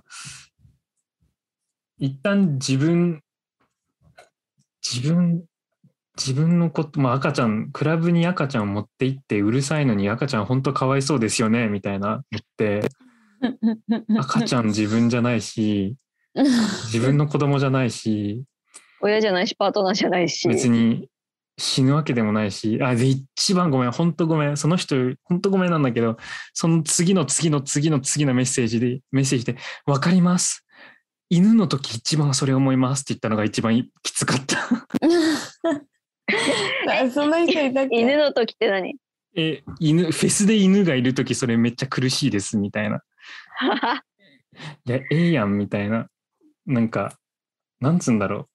[1.99, 3.23] 一旦自分、
[4.83, 5.45] 自分、
[6.17, 12.89] 自分のこと、まあ赤ちゃん、クラブに赤ちゃんを持って行ってうるさいのに赤ちゃん本当かわいそうですよね、みたいな言って、
[14.19, 15.97] 赤ちゃん自分じゃないし、
[16.35, 18.45] 自分の子供じゃないし、
[19.01, 20.49] 親じゃないし、パートナーじゃないし。
[20.49, 21.09] 別に
[21.59, 26.17] 死ぬわけでもないし、あ、で、一番ごめん、本当ごめん、その人、本当ごめんなんだけど、
[26.53, 29.57] その次の次の次の次のメッセージで、メッセージで、
[29.87, 30.65] わかります。
[31.31, 34.59] 犬の時一番それ思いますって言ったのが一番きつかった。
[36.89, 38.97] あその人いたっけ犬の時って何？
[39.37, 43.03] え、犬、フェスで犬がいる時それめっちゃ苦しいですみたいな。
[44.87, 46.09] いや、ええやんみたいな。
[46.67, 47.19] なんか、
[47.81, 48.49] なんつうんだろう。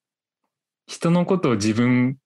[0.88, 2.18] 人のことを自分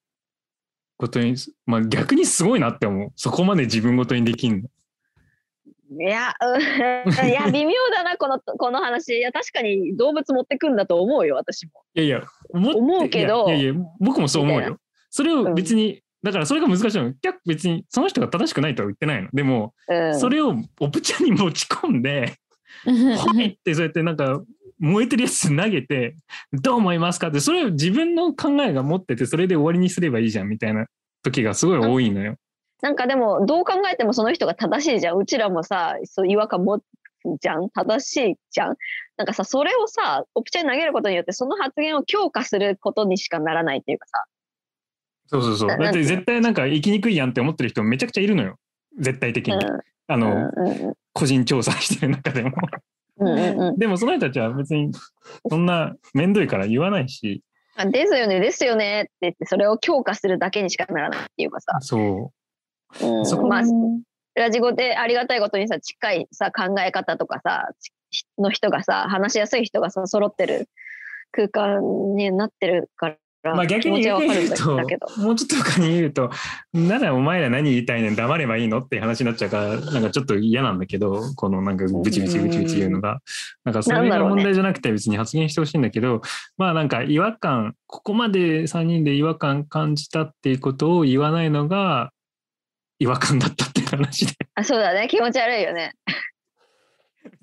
[0.98, 1.36] ことに、
[1.66, 3.12] まあ逆にすごいなって思う。
[3.16, 4.70] そこまで自分ごとにできんの。
[6.00, 9.18] いや、うん、いや、 微妙だな、この、この話。
[9.18, 11.72] いや、確かに動物持ってくんだと思うよ、私も。
[11.94, 14.80] いやいや、思うけどいやいや僕もそう思うよ。
[15.16, 17.14] それを別に、だからそれが難しいの。
[17.46, 19.30] 別にその人が正しくないとは言ってないの。
[19.32, 22.34] でも、うん、それをオプチャに持ち込んで、
[22.84, 24.42] はいってそうやってなんか
[24.80, 26.16] 燃えてるやつ投げて、
[26.52, 27.28] どう思いますか？
[27.28, 30.88] って、それを自分の考えが持ってて、それで終わりにすればいいじゃんみたいな
[31.22, 32.38] 時がすごい多いのよ。
[32.82, 35.18] なんかでも、どう考えてもその人が正しいじゃん。
[35.18, 36.84] うちらもさ、そう違和感持つ
[37.40, 37.70] じゃん。
[37.70, 38.76] 正しいじゃん。
[39.16, 44.26] なんかさ、それをさ、オプチャに投げることによって、その発言を強化することにしかならないっていうかさ。
[45.34, 45.68] そうそうそう。
[45.70, 48.58] なだって絶対なんか生きにくいやんって思ってる人めちゃくちゃいるのよ。
[49.00, 49.56] 絶対的に。
[49.56, 49.62] うん
[50.08, 52.52] あの、うんうん個人調査してる中でも。
[53.18, 54.92] うんうんうん でもその人たちは別に
[55.48, 57.44] そんな面倒いから言わないし、
[57.76, 61.78] あですよね、ですよねって言って、それを強化するだけにしかならないっていうかさ。
[61.82, 62.32] そ
[63.02, 63.62] うんそこまあ、
[64.36, 67.70] ラジゴでありがたいことにさ、近いさ、考え方とかさ、
[68.12, 70.68] ちの人がさ、話しやすい人がさ、揃ってる
[71.32, 74.20] 空間になってるから、まあ逆に言う
[74.56, 74.72] と
[75.18, 76.32] もうちょっと他に言うと、
[76.74, 83.20] ならお前ら何言いたいねん黙ればいいのって話になっちゃうから、なんかちょっと嫌なんだけど、このなんかブチブチブチブチ言うのが。
[83.66, 86.22] なんかそれが問題じゃなくて別に発言してほしいんだけど、
[86.58, 92.12] まあなんか違和感、ここまで3人で違和感感じたっていうことを言わないのが
[93.00, 94.34] 違和感だったって話で。
[94.56, 95.08] あ、そうだね。
[95.10, 95.92] 気持ち悪いよね。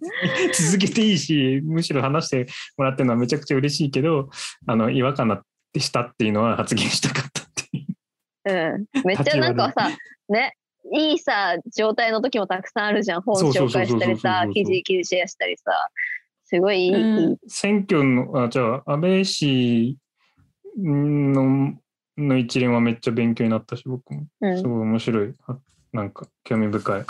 [0.55, 2.47] 続けていいし、むしろ話して
[2.77, 4.31] もらってるのはめちゃくちゃ嬉しいけど、
[4.67, 5.29] あの、違和感
[5.73, 7.87] でしたっていうのは発言したかったっていう。
[8.45, 8.87] うん。
[9.05, 9.91] めっちゃなんかさ、
[10.29, 10.57] ね、
[10.93, 13.23] いいさ、状態の時もたくさんあるじゃん。
[13.23, 15.71] 本紹介したりさ記事、記事シェアしたりさ。
[16.45, 16.95] すごいいい。
[16.95, 19.97] うんいい選挙の、あ、じゃあ、安倍氏
[20.77, 21.75] の
[22.17, 24.27] の一連はめっちゃ勉強になったし、僕も。
[24.41, 25.35] うんすごい面白い。
[25.47, 25.59] あ
[25.93, 27.05] なんか、興味深い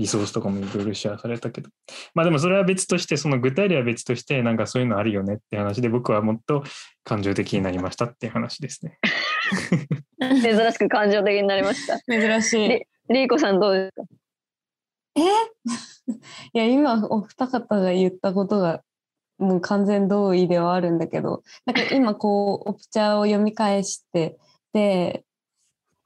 [0.00, 1.68] リソースとかもいろいろシェアされたけど。
[2.14, 6.64] まあでもそれは別として、その具体例は別として、なんかそういうのあるよねって話で、僕はもっと
[7.04, 8.98] 感情的になりましたっていう話ですね。
[10.18, 11.98] 珍しく感情的になりました。
[12.08, 12.68] 珍しい。
[12.68, 14.02] でリーコさんどうですか？
[16.54, 18.82] いや、今、お二方が言ったことが、
[19.38, 24.38] もう完全同意ではあるんだけど、なんか今こう、オプチャーを読み返して、
[24.72, 25.24] で、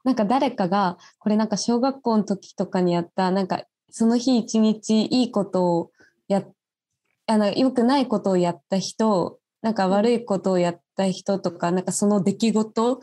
[0.03, 3.63] なんか誰かが、これなんか小学校の時とかにやった、なんか
[3.97, 5.91] その日一日いいことを
[6.27, 6.51] やっ、
[7.27, 12.99] あの、良くないことをやった人、なんか悪いことをやった人とか、なんかその出来事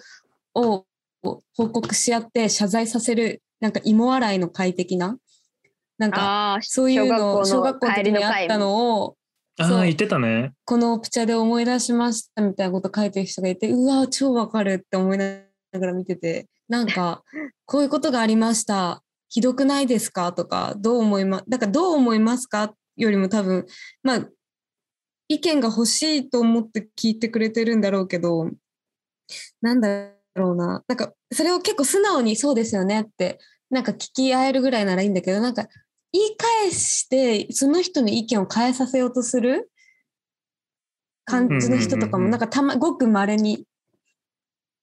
[0.55, 0.85] を
[1.23, 5.17] 報告し合って謝罪させる、なんか芋洗いの会的な、
[5.97, 9.17] なんか、そういうのを小学校の時にあったのを、
[9.59, 10.53] あ言ってたね。
[10.67, 15.39] このプチャで思い出しましたみたいなこと書いてる人がいて、うわ、超わかるって思いな
[15.73, 17.23] がら見てて、なんか、
[17.65, 19.03] こういうことがありました。
[19.33, 20.35] ひどくないですか？
[20.35, 22.75] とか、どう思いま、だからどう思いますか？
[22.97, 23.65] よりも多分、
[24.03, 24.29] まあ、
[25.29, 28.51] 意見が欲しいと思って聞いてくれてるんだろうけど、
[29.63, 30.85] なんだろうな。
[30.87, 33.39] なんか、それを結構素直にそうですよねって、
[33.71, 35.67] なんか聞き合えるぐらいならいいんだけど、なんか、
[36.13, 39.71] 言い返して、その人の意見を変えさせようとする
[41.25, 43.65] 感じの人とかも、うんうんうんうんなんかたま、ごく稀に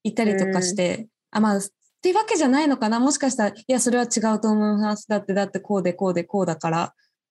[0.04, 1.60] いたりとかして、あ、まあ、
[2.00, 3.00] っていうわけじゃないのかな？
[3.00, 5.08] もしかしたら、いや、それは違うと思います。
[5.08, 6.84] だって、だってこうでこうでこうだから。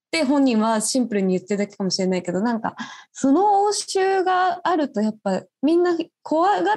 [0.09, 2.75] って本人はシンプルに言ってるだけかもしれないけど、なんか、
[3.12, 6.77] その応酬があると、やっぱみんな怖がっ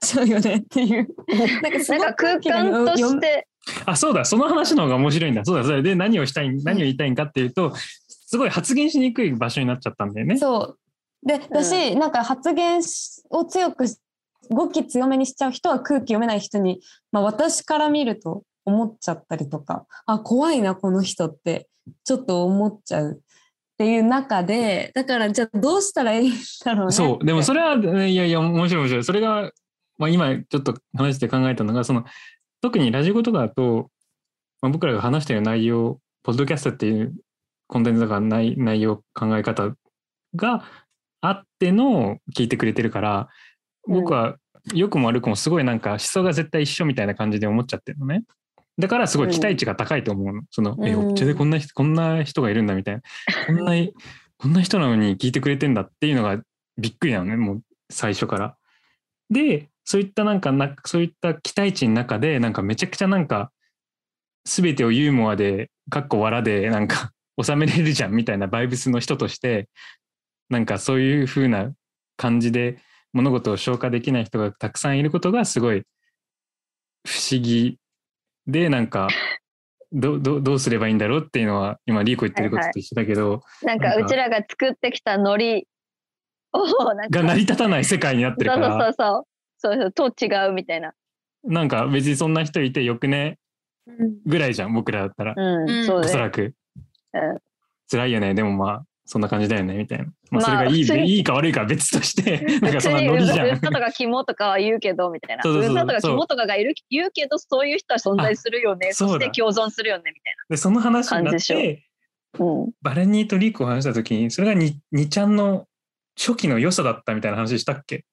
[0.00, 1.08] ちゃうよねっていう。
[1.62, 3.48] なんかすごく気が間とよして、
[3.86, 5.44] あ、そうだ、その話の方が面白いんだ。
[5.44, 10.38] そうだ、それで何をしたい、何を言いたいんかっていうと、すごい発言しにくい場所になっちゃったんだよね。
[10.38, 10.76] そ
[11.24, 11.26] う。
[11.26, 13.98] で、私、なんか発言しを強くし、
[14.50, 16.80] 語気強めにしちゃう人は空気読めない人に、
[17.12, 21.68] まあ私から見ると思っちゃったりとか、あ、怖いな、この人って、
[22.04, 23.18] ちょっと思っちゃうっ
[23.78, 26.32] ていう中で、だからじゃあどうしたらいいん
[26.64, 26.92] だろうね。
[26.92, 29.04] そう、でもそれ、れは、いやいや、面白い面白い。
[29.04, 29.50] それが、
[29.98, 32.04] まあ、今ちょっと話して考えたのが、その、
[32.60, 33.90] 特にラジコとかだと、
[34.60, 37.14] まあ、僕らが話してる内容、ポッドキャストっていう
[37.66, 39.74] コンテンツだから内内容、考え方
[40.36, 40.64] が
[41.22, 43.28] あっての聞いてくれてるから、
[43.86, 44.36] 僕は
[44.72, 48.22] 良くも悪くもすごいなんか思想が絶対一緒みたいな感じで思っちゃってるのね。
[48.78, 50.42] だからすごい期待値が高いと思うの。
[50.50, 53.02] その、え、うんおっちゃでこんな人、こんな人がいるんだみたいな。
[53.46, 53.72] こんな、
[54.38, 56.40] こんな人なのに聞いてくれてんだっていうのが
[56.78, 58.56] びっくりなのね、もう最初から。
[59.30, 63.52] で、そういったなんかな、そういった期待値の中で、なんかめちゃくちゃなんか、
[64.46, 69.68] すべてをユーモアで、かっこ笑で、なんか 収めれるじゃんみたいなバイブスの人として、
[70.48, 71.72] なんかそういう風な
[72.16, 72.78] 感じで
[73.12, 75.82] 物事を消化できない人がたくさんいることがすごい
[77.06, 77.78] 不思議
[78.46, 79.08] で、なんか、
[79.92, 85.66] どどどうすればいいんだろうっていうのは今リーコ言ってることと一緒だけど、なんかうちらが作ってきたノリ
[86.52, 88.72] を、なんか、が成り立たない世界になってるそうから。
[88.72, 88.94] そうそう
[89.58, 89.92] そう、そう。
[89.96, 90.92] そう、と違うみたいな。
[91.42, 93.38] なんか別にそんな人いてよくね？
[94.26, 95.90] ぐらいじゃん僕らだったら、うん。
[95.90, 96.54] おそらく。
[97.12, 97.38] うん。
[97.90, 98.34] 辛いよね。
[98.34, 105.42] でもまあそんな感じだよねみたいな、まあ、まあそれがいい,、普通にいいか悪いかは別として なん普かそんなノリじゃんザとか肝とかは言うけどみたいな。
[105.42, 108.90] そうそうそうウザとか肝とかがいる言うけどそういう人は存在するよね。
[108.92, 111.82] あそして共存するよねみたいでその話になって
[112.38, 112.44] な。
[112.46, 112.72] うん。
[112.82, 115.66] バレニーとリーコを話した時にそれがににちゃんの
[116.16, 118.04] 初期の良さだったみたいな話したっけ？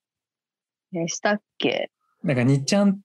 [0.95, 1.91] えしたっけ？
[2.23, 2.99] なんかにちゃん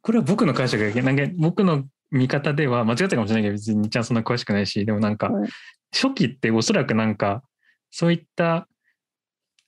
[0.00, 1.00] これは僕の解釈だけ？
[1.00, 5.48] どなんか僕の見方では間違ったかもしれないけど別ににちゃんそんな詳しくないしでもなんか、うん
[5.92, 7.42] 初期っておそらくなんか
[7.90, 8.68] そういった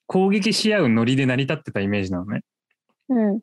[0.07, 2.43] 攻撃し合うノリで成り立ってたイメージなのね。
[3.09, 3.41] うん。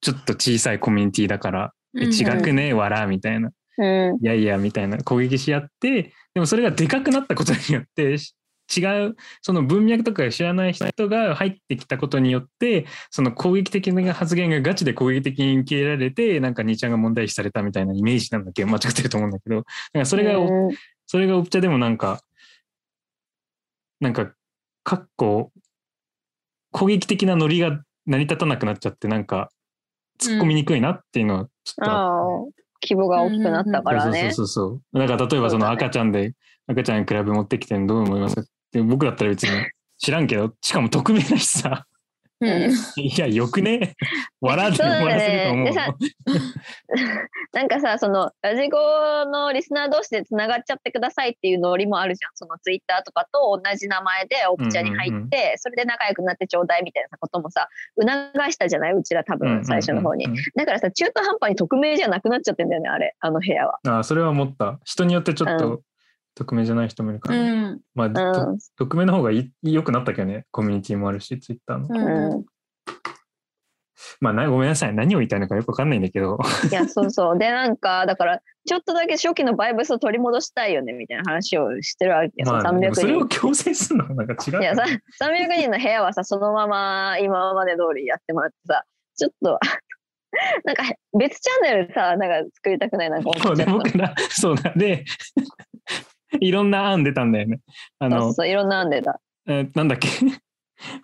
[0.00, 2.12] ちょっと小さいコミュニティだから、えうん。
[2.12, 3.50] 違くねえわらみたいな。
[3.78, 4.18] うん。
[4.20, 4.98] いやいやみたいな。
[4.98, 8.34] 攻撃し合ってでもそれがでかくなったことによってし
[8.76, 19.64] 違うその文脈とか知らない人が入ってきたことによってその攻撃的な発言がガチで攻撃的に受け入れられてなんか兄ちゃんが問題視されたみたいなイメージなんだけど間違ってると思うんだけど
[19.94, 20.70] なんかそれがうん
[21.08, 22.20] それがオプチャでもなんか
[23.98, 24.30] なんか
[24.84, 25.50] かっこ
[26.70, 29.50] 攻撃的なノリが成り立たなくなっちゃってなんか
[30.20, 34.20] 突っ込みにくいなっていうのはちょっとあってああ、規模が大きくなったからね。
[34.20, 34.98] そうそうそうそう。
[34.98, 36.34] だから例えばその赤ちゃんで、
[36.66, 39.50] 赤ちゃんにクラブ持ってきてどう思いますって僕だったら別に
[39.98, 41.86] 知らんけど、しかも匿名だしさ、
[42.40, 42.70] うん。
[43.02, 43.94] いや、よくね、
[44.40, 44.98] 笑ってそうだね。
[45.00, 45.66] 終わらせると思う。
[45.66, 45.94] でさ
[47.52, 48.78] なんかさ、そのラジゴ
[49.26, 52.30] のリスナー同士でつながっちゃってくださいっていうノリもあるじゃん。
[52.34, 57.68] そのツイッターとかと同じ名前でオプチャに入って、それで仲良くなってちょうだいみたいなこともさ、
[58.00, 58.92] 促したじゃない？
[58.92, 60.26] うちら多分最初の方に。
[60.54, 63.78] だからさ、中途半端に匿名じゃなくなっちゃってんだよね、あれ、あの部屋は。
[63.88, 64.78] ああ、それは思った。
[64.84, 65.80] 人によってちょっうと
[66.38, 68.58] 匿名じゃない人もいるかうら、んまあ、うとん。
[68.76, 69.30] 匿名の方が
[69.62, 71.88] 良くなったけどね、コミュニティもあるし、ツイッターの。
[71.88, 72.46] うんうん
[74.20, 74.94] まあな、ごめんなさい。
[74.94, 76.38] 何を言いたいのかよくわかんないんだけど。
[76.70, 77.38] いや、そうそう。
[77.38, 82.46] で、なんか、だから、ちょっとだけ初期のバイブスを取り戻したいよね、みたいな話をしてるわけよ。
[82.46, 83.28] まあ、300でもそれを人。
[83.28, 84.60] 強制するのはなんか違う。
[84.60, 84.84] いや、さ
[85.20, 88.84] 300人の部屋はさ、そのまま今まで通りやってもらってさ、
[89.16, 89.58] ちょっと、
[90.64, 90.84] なんか
[91.18, 94.72] 別チャンネルさ、なんか作りたくないな、こそうで僕ら、そうだ。
[94.76, 95.04] で、
[96.40, 97.60] いろんな案出たんだよね。
[97.98, 99.20] あのそう、そう、いろんな案でだ。
[99.46, 100.08] えーなんだっけ？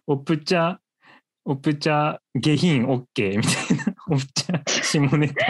[0.07, 0.77] オプチャ、
[1.45, 3.95] オプチャ下品 OK みたいな。
[4.09, 5.47] オプチャ下ネタ。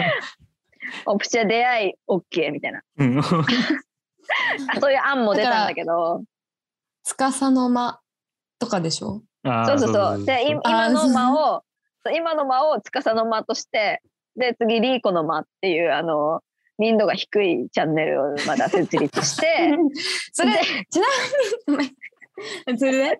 [1.05, 2.81] オプチャ出会い OK みたいな。
[2.97, 3.19] うん。
[4.69, 6.23] あそういう案も出たんだけど、
[7.03, 7.99] 司の間
[8.59, 9.21] とかでしょ？
[9.67, 10.25] そうそうそう。
[10.25, 11.63] で、今今の間を、
[12.03, 14.01] そう今の間を司の間として、
[14.35, 16.41] で、次、リーコの間っていう、あの、
[16.77, 19.77] 民度が低いチャンネルをまだ設立して、
[20.33, 20.53] それ、
[20.89, 21.07] ちな
[21.67, 21.95] みに、
[22.77, 23.19] それで、で、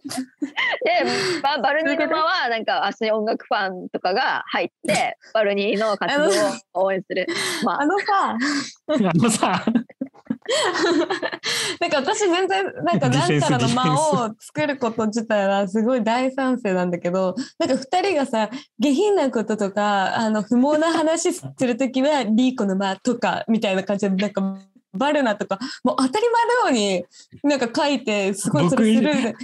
[1.42, 7.26] ババルニーの間は、なんか、アス音楽ファンとかが入って、バルニーの活動を応援する。
[7.64, 8.06] まあ、あのさ、
[8.88, 9.66] あのさ、
[11.80, 24.58] なんか私全然なんかなんたらの間を作ること自体はすごい大賛成なんだけどなんか2人がさ下品なこととかあの不毛な話する時は「リーコの間」とかみたいな感じでなんか。
[24.98, 26.26] バルナとかもう当たり
[26.64, 27.06] 前のよ
[27.44, 29.36] うになんか書いてすごいそれする。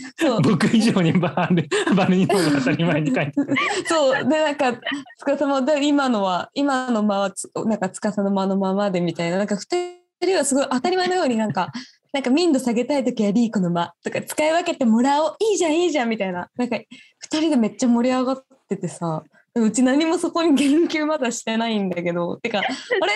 [0.42, 3.34] 僕以上にバルバルニの方が当たり前に書いて
[3.86, 4.30] そう。
[4.30, 4.74] でなんか
[5.18, 9.40] 司もで今のは今の間はつなんか司の間のままでみたいな。
[9.40, 11.72] なんか2りはすごい当たり前のようになんか
[12.14, 15.36] なんか民度下げたい時はリーコの間とか使い分けてもらおう。
[15.40, 16.50] いいじゃんいいじゃんみたいな。
[16.58, 16.86] なんか2
[17.30, 19.24] 人でめっちゃ盛り上がっててさ。
[19.54, 22.38] うち何もそこに言及まだしてないんだけど。
[22.38, 22.62] てかあ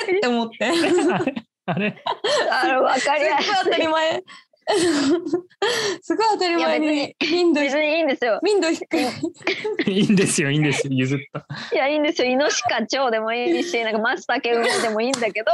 [0.10, 0.18] れ？
[0.18, 0.70] って思って。
[1.66, 2.04] あれ？
[2.52, 3.54] あ分かりやすい。
[3.64, 4.24] 当たり前。
[6.02, 8.40] すごい当たり前に民度別にいいんですよ。
[8.44, 8.82] 民度低
[9.88, 9.92] い。
[9.92, 11.46] いいんですよいいんですよ譲った。
[11.74, 12.28] いやいいんですよ。
[12.30, 15.52] イノシカチョウでもいいしなんかマスタケウメでもいいんだけど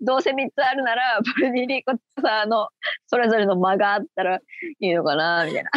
[0.00, 2.68] どうせ3つあるなら、 バルニーリーコさんの
[3.06, 4.40] それぞれの間があったらい
[4.80, 5.70] いのかな、みたいな。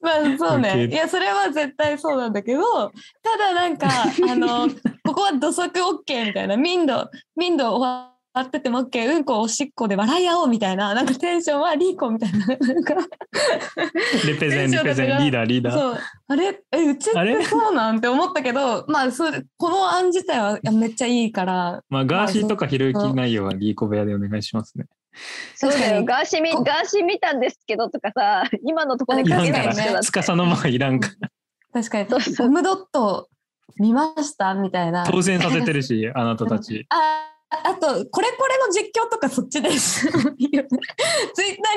[0.00, 0.86] まあそうね。
[0.86, 2.90] いや、それは絶対そうなんだけど、
[3.22, 3.88] ただなんか、
[4.28, 4.68] あの、
[5.04, 12.94] ここは土足 OK みたいな、民度、民度終わってても OK、うんこおしっこで笑い合おうみたいな、なんかテンションはリーコみたいな、なんか、
[14.26, 15.72] レペゼン、レペゼン、リーダー、リーダー。
[15.72, 17.38] そう、あれ、え、うちっあれ？
[17.38, 24.84] てそうなんて思ったけど、まあ、それ、この案自体はめっちゃいいから、まあ、ガーシーとかひろゆき内容はリーコ部屋でお願いしますね。
[25.54, 26.04] そうだよ。
[26.04, 30.06] 確ガーシー見、こガーシー見たんですけどとかさ、今のところで書けない人だら、って。
[30.06, 31.30] つかさのままいらんから。
[31.72, 33.28] 確かに、そうそうゴムドット
[33.78, 35.06] 見ましたみたいな。
[35.06, 36.86] 当選させてるし、あなたたち。
[36.90, 40.06] ああと、これこれの実況とかそっちです。
[40.10, 40.68] ツイッター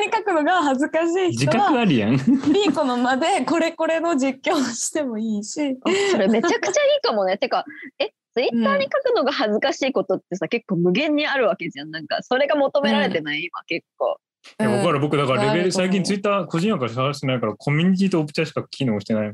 [0.03, 2.11] に書くのが恥ずかしい自人は、覚あるやん。
[2.11, 5.77] リーコの間でこれこれの実況をしてもいいし。
[6.11, 7.37] それめちゃくちゃいいかもね。
[7.37, 7.65] てか、
[7.99, 11.91] え、ツイッターに書くのが恥ずかしいことってさ、結構無限にあるわけじゃん。
[11.91, 14.17] なんか、それが求められてない、今結構。
[14.59, 19.33] いや、僕ら僕だからレベル、最近ツイッター個人アカウント探してないから、コミュニティとオプチャしか機能してない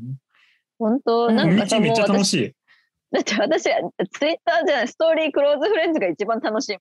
[0.78, 2.52] 本当、うんコミュなんかィめっちゃ楽私、しい。
[3.12, 6.78] だって私、ツイッターじゃない、ストーリークローズフレンズが一番楽しい。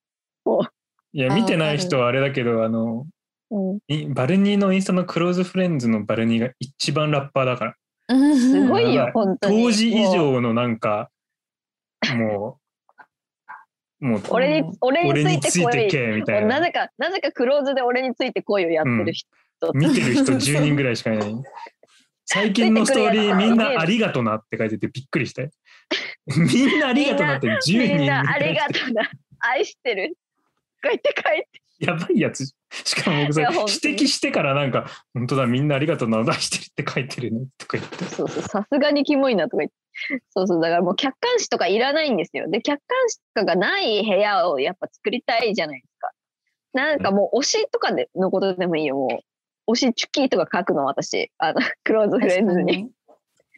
[1.14, 3.06] いや、あ見てない人はあれだけど、あの、
[3.52, 7.76] うん、いバルニーのインスタのクローズフレンズのバルニーが一番ラッパーだから。
[8.08, 9.64] すすごいよ本当に。
[9.64, 11.10] 当時以上のなんか、
[12.16, 12.60] も
[14.02, 16.60] う、もう、俺に、俺俺にについてけ、みたいな。
[16.60, 19.30] なぜか、なぜかクローズで俺についてこいをやってる人。
[19.74, 21.36] 見てる人 10人ぐらいしかいない。
[22.26, 25.52] 最近のストーリーみんなありがとなって書いててびっくりして。
[26.38, 29.10] みんなありがとなって10人みんなありがとうな。
[29.40, 30.18] 愛してる。
[30.84, 31.62] 書いて書いて。
[31.80, 32.54] やばいやつ。
[32.72, 38.06] しかも僕それ指摘してからなんか、本当だ、みんなありがとうな、出してるって書いてるねとか言って。
[38.06, 39.76] そうそう、さすがにキモいなとか言って。
[40.30, 42.50] そうそう、だからもう客観視とかいらないんですよ。
[42.50, 46.12] で、客観視とかがない部屋をやっぱ作りたいじゃないですか。
[46.74, 49.22] なんかもう推しとかでのことでもいいよ、も
[49.68, 49.74] う。
[49.74, 51.32] 推しチュキとか書くの私。
[51.38, 52.90] あの、クローズフレンズに。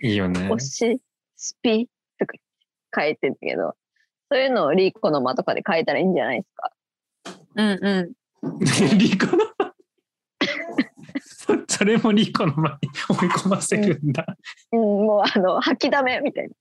[0.02, 0.50] いいよね。
[0.52, 1.02] 推し、
[1.36, 1.97] スピとか
[2.98, 3.76] 書いてるけど、
[4.32, 6.72] そういうのをリーコの間とかで書いたらいいんじゃないですか？
[7.56, 8.16] うんう
[8.98, 9.44] リコの？
[11.20, 12.78] そ それもリコの前に
[13.10, 14.26] 追い込ませるんだ。
[14.72, 16.54] うん、もうあの、吐きだめみたいな。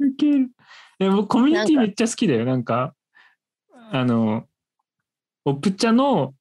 [0.00, 0.50] ウケる。
[0.98, 2.44] え、僕コミュニティめっちゃ好きだよ。
[2.44, 2.94] なんか、
[3.92, 4.46] あの、
[5.44, 6.34] オプチャの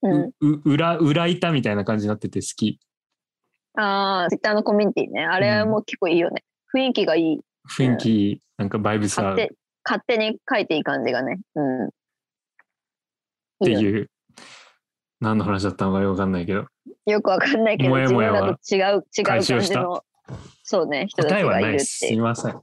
[0.00, 0.22] うん。
[0.22, 2.78] うう裏裏板みたいな感じになってて好き。
[3.74, 5.24] ああ、ツイッターのコミュニティね。
[5.24, 6.44] あれも結構いいよね。
[6.74, 7.40] 雰囲気がいい。
[7.70, 9.54] 雰囲気、なんかバイブス合うっ勝手
[9.84, 11.38] 勝手に書いていい感じがね。
[11.54, 11.90] うん。
[13.64, 14.10] ていいよいう。
[15.20, 16.66] 何の話だったのかよくわかんないけど。
[17.06, 20.04] よくわかんないけど、もや自もやは分らと違う、違う感じの、
[20.62, 21.86] そうね、人た答えはちがるっないいです。
[21.86, 22.14] すていう。
[22.14, 22.60] いません。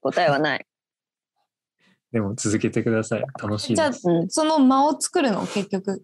[0.00, 0.66] 答えはない。
[2.12, 3.24] でも続けてください。
[3.42, 3.92] 楽しいじゃあ。
[3.92, 5.40] その間を作るの？
[5.46, 6.02] 結局。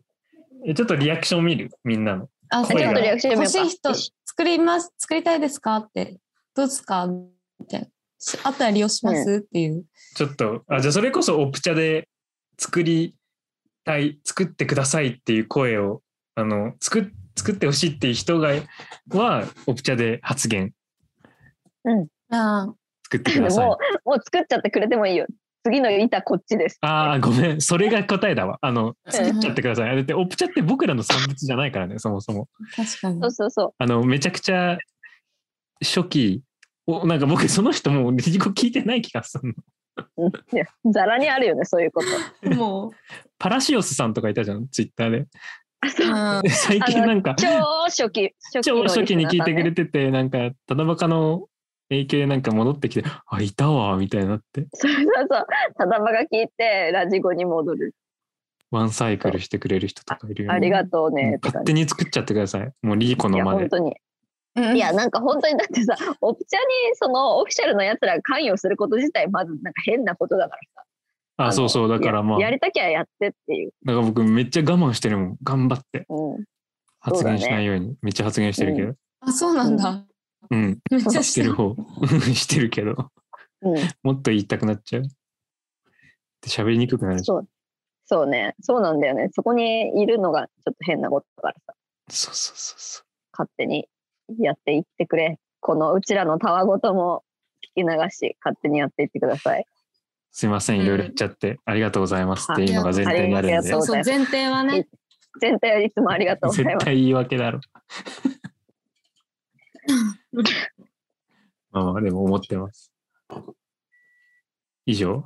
[0.67, 1.71] えちょっとリアクション見る？
[1.85, 2.29] みんなの。
[2.51, 4.93] あ、ちょっとリアクション見欲しい人作ります。
[4.99, 5.77] 作りたいですか？
[5.77, 6.19] って。
[6.55, 7.07] どうですか？
[7.07, 7.87] みたいな。
[8.31, 9.85] しあったら利用します、っていう。
[10.15, 12.09] ちょっと、あ、じゃあそれこそオプチャで
[12.59, 13.15] 作り
[13.85, 16.03] たい、作ってくださいっていう声を、
[16.35, 17.05] あの、作っ
[17.37, 18.51] 作ってほしいっていう人が、
[19.11, 20.73] は、オプチャで発言、
[22.31, 22.73] あ
[23.05, 23.79] 作ってくださいも。
[24.07, 25.27] う、もう作っちゃってくれてもいいよ。
[25.65, 26.79] 次の板こっちです。
[26.83, 27.61] ああ、ごめん。
[27.61, 28.59] それが答えだわ。
[28.61, 29.13] あの、あ。
[29.13, 29.97] 作っちゃってください。
[29.97, 32.49] だって、オプチャって僕らの産物じゃないからね、そもそも。
[32.77, 33.31] 確かにそう。
[33.31, 34.79] そうそあの、めちゃくちゃ
[35.83, 36.43] 初期、
[36.87, 39.55] おなんか僕その人もうリジコ聞いてない気がする
[40.19, 40.29] の。
[40.53, 42.03] いや、ざらにあるよね、そういうこ
[42.43, 42.51] と。
[42.51, 42.93] も
[43.39, 45.27] パラシオスさんとかいたじゃん、ツイッターで。
[45.81, 47.47] あそうう、で最近なんか、超
[47.87, 49.85] 初期、初期超の初期に聞いてくれて。
[49.85, 51.49] てて、なんか、ただバカの
[51.91, 55.47] 影響でなんか戻ってきて、あ、いたわ、みたいになって、そうそうそう。
[55.77, 57.95] ただばが聞いて、ラジゴに戻る。
[58.71, 60.55] ワンサイクルしてくれる人とかいるよ、ね。
[60.57, 61.39] ありがとうね。
[61.43, 62.73] 勝手に作っちゃってください。
[62.83, 63.61] もうリーコのまで。
[63.61, 63.97] 本当に。
[64.57, 66.59] うんいや、なんか本当にだってさ、オプチャ
[66.91, 70.85] にそのオフィシャルのやつらが関与すること自体、まずなんか変なことだからさ。
[71.37, 71.89] あ、のそうそう。
[71.89, 73.73] だからまあ、ややりたきゃやってっていう。
[73.85, 75.37] だから僕めっちゃ我慢してるもん。
[75.43, 76.45] 頑張ってうん。
[77.01, 77.97] 発言しないように。
[78.01, 78.95] めっちゃ発言してるけど。
[79.21, 80.05] あ、そうなんだ。
[80.51, 80.79] うん。
[80.91, 81.75] めっちゃしてる方。
[82.35, 83.11] してる けど。
[83.63, 83.77] うん。
[84.03, 85.03] もっと言いたくなっちゃう。
[85.03, 85.09] で
[86.49, 87.25] 喋りにくくなるし。
[87.25, 87.49] そう。
[88.07, 88.55] そうね。
[88.61, 89.31] そうなんだよね。
[89.33, 91.75] そこにいるのがちょっと変なことだからさ。
[92.11, 93.05] そうそうそうそう。
[93.33, 93.89] 勝手に
[94.39, 95.39] やっていってくれ。
[95.61, 97.25] このうちらのたわごとも
[97.77, 99.67] 聞き流し、勝手にやっていってください。
[100.31, 100.81] すいません。
[100.81, 103.63] いろいろ言っちゃって、ありがとうございますっていうのが前提にあるんで。
[103.63, 104.89] そうそう、前提はね。
[105.41, 106.75] 全体はいつもありがとうございます。
[106.75, 107.61] 絶対言い訳だろ。
[111.71, 112.93] まあまあ、でも思ってます。
[114.87, 115.25] 以上？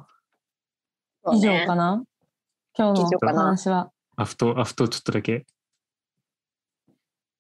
[1.33, 2.03] ね上かな？
[2.77, 3.91] 今日の以上かな話は。
[4.17, 5.47] アフト、アフトちょっとだけ。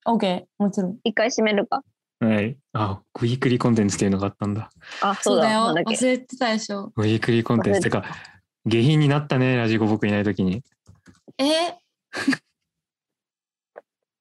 [0.08, 0.96] OK、もちろん。
[1.04, 1.82] 一回閉めるか。
[2.20, 2.56] はい。
[2.72, 4.70] あ、ウィークリーコンテンツっていうのがあったんだ。
[5.02, 5.48] あ、そそううだ。
[5.48, 5.66] だよ。
[5.66, 6.92] なんだ忘れてたでしょ。
[6.96, 7.80] ウィークリーコンテンツ。
[7.82, 8.04] てか、
[8.64, 10.62] 下品になったね、ラジコ僕いないときに。
[11.38, 11.74] え？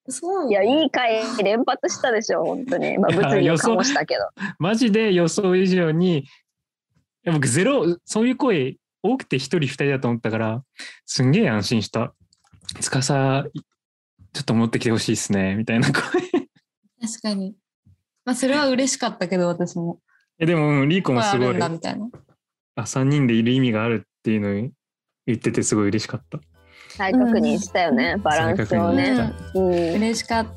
[0.09, 2.97] そういや、いい回連発したでしょ、本当に。
[2.97, 4.21] まあ、物議を予想醸したけど。
[4.59, 6.23] マジで予想以上に、い
[7.23, 10.63] や僕ゼロ、そういう声多くて一人二人だと思ったから、
[11.05, 12.13] すんげえ安心した。
[12.79, 13.45] つかさ、
[14.37, 16.01] ちょっと持ってきてほしいっすね、みたいな声。
[16.01, 16.21] 確
[17.23, 17.55] かに。
[18.23, 19.97] まあ、それは嬉しかったけど、私も。
[20.37, 22.07] えでも、うんリーコもすごいあるん、だみたいな。
[22.75, 24.69] あ、3人でいる意味があるっていうのを
[25.25, 26.39] 言っててすごい嬉しかった。
[26.89, 29.57] 再確認したよね、バランスをねし。
[29.57, 29.71] うん。
[29.95, 30.47] 嬉しかっ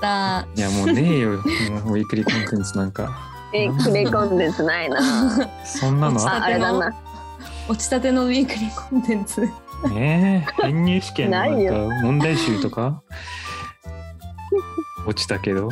[0.00, 0.48] た。
[0.56, 3.14] いや、もうねえよ、ウィークリーコンテンツなんか。
[3.52, 5.02] え、クレコンテンツないな。
[5.66, 6.96] そんなのああ、あれだな。
[7.68, 9.46] 落ちたてのウィークリーコンテンツ。
[9.86, 11.46] ねえ、編入試験のか
[12.02, 13.02] 問題集とか？
[15.06, 15.68] 落ちたけど？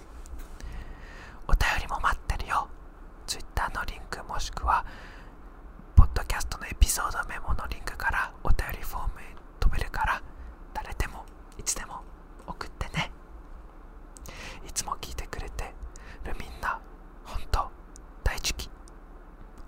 [1.48, 2.68] お便りも待ってるよ。
[3.28, 4.84] Twitter のリンクもしくは
[5.96, 9.24] ポッドキャストのエピソードメモのリンクからお便りフォームへ
[9.60, 10.22] 飛べるから
[10.74, 11.24] 誰でも
[11.58, 12.02] いつでも
[14.72, 15.66] いつも聞いてくれて
[16.24, 16.80] るみんな
[17.26, 17.70] 本当
[18.24, 18.70] 大好き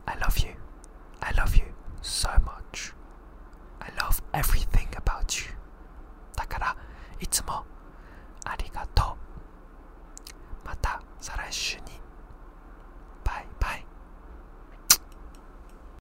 [0.06, 0.56] I love you
[1.20, 1.66] I love you
[2.02, 2.94] so much
[3.82, 5.54] I love everything about you
[6.38, 6.78] だから
[7.20, 7.66] いつも
[8.46, 11.84] ありがとうまた再来週に
[13.26, 13.83] バイバイ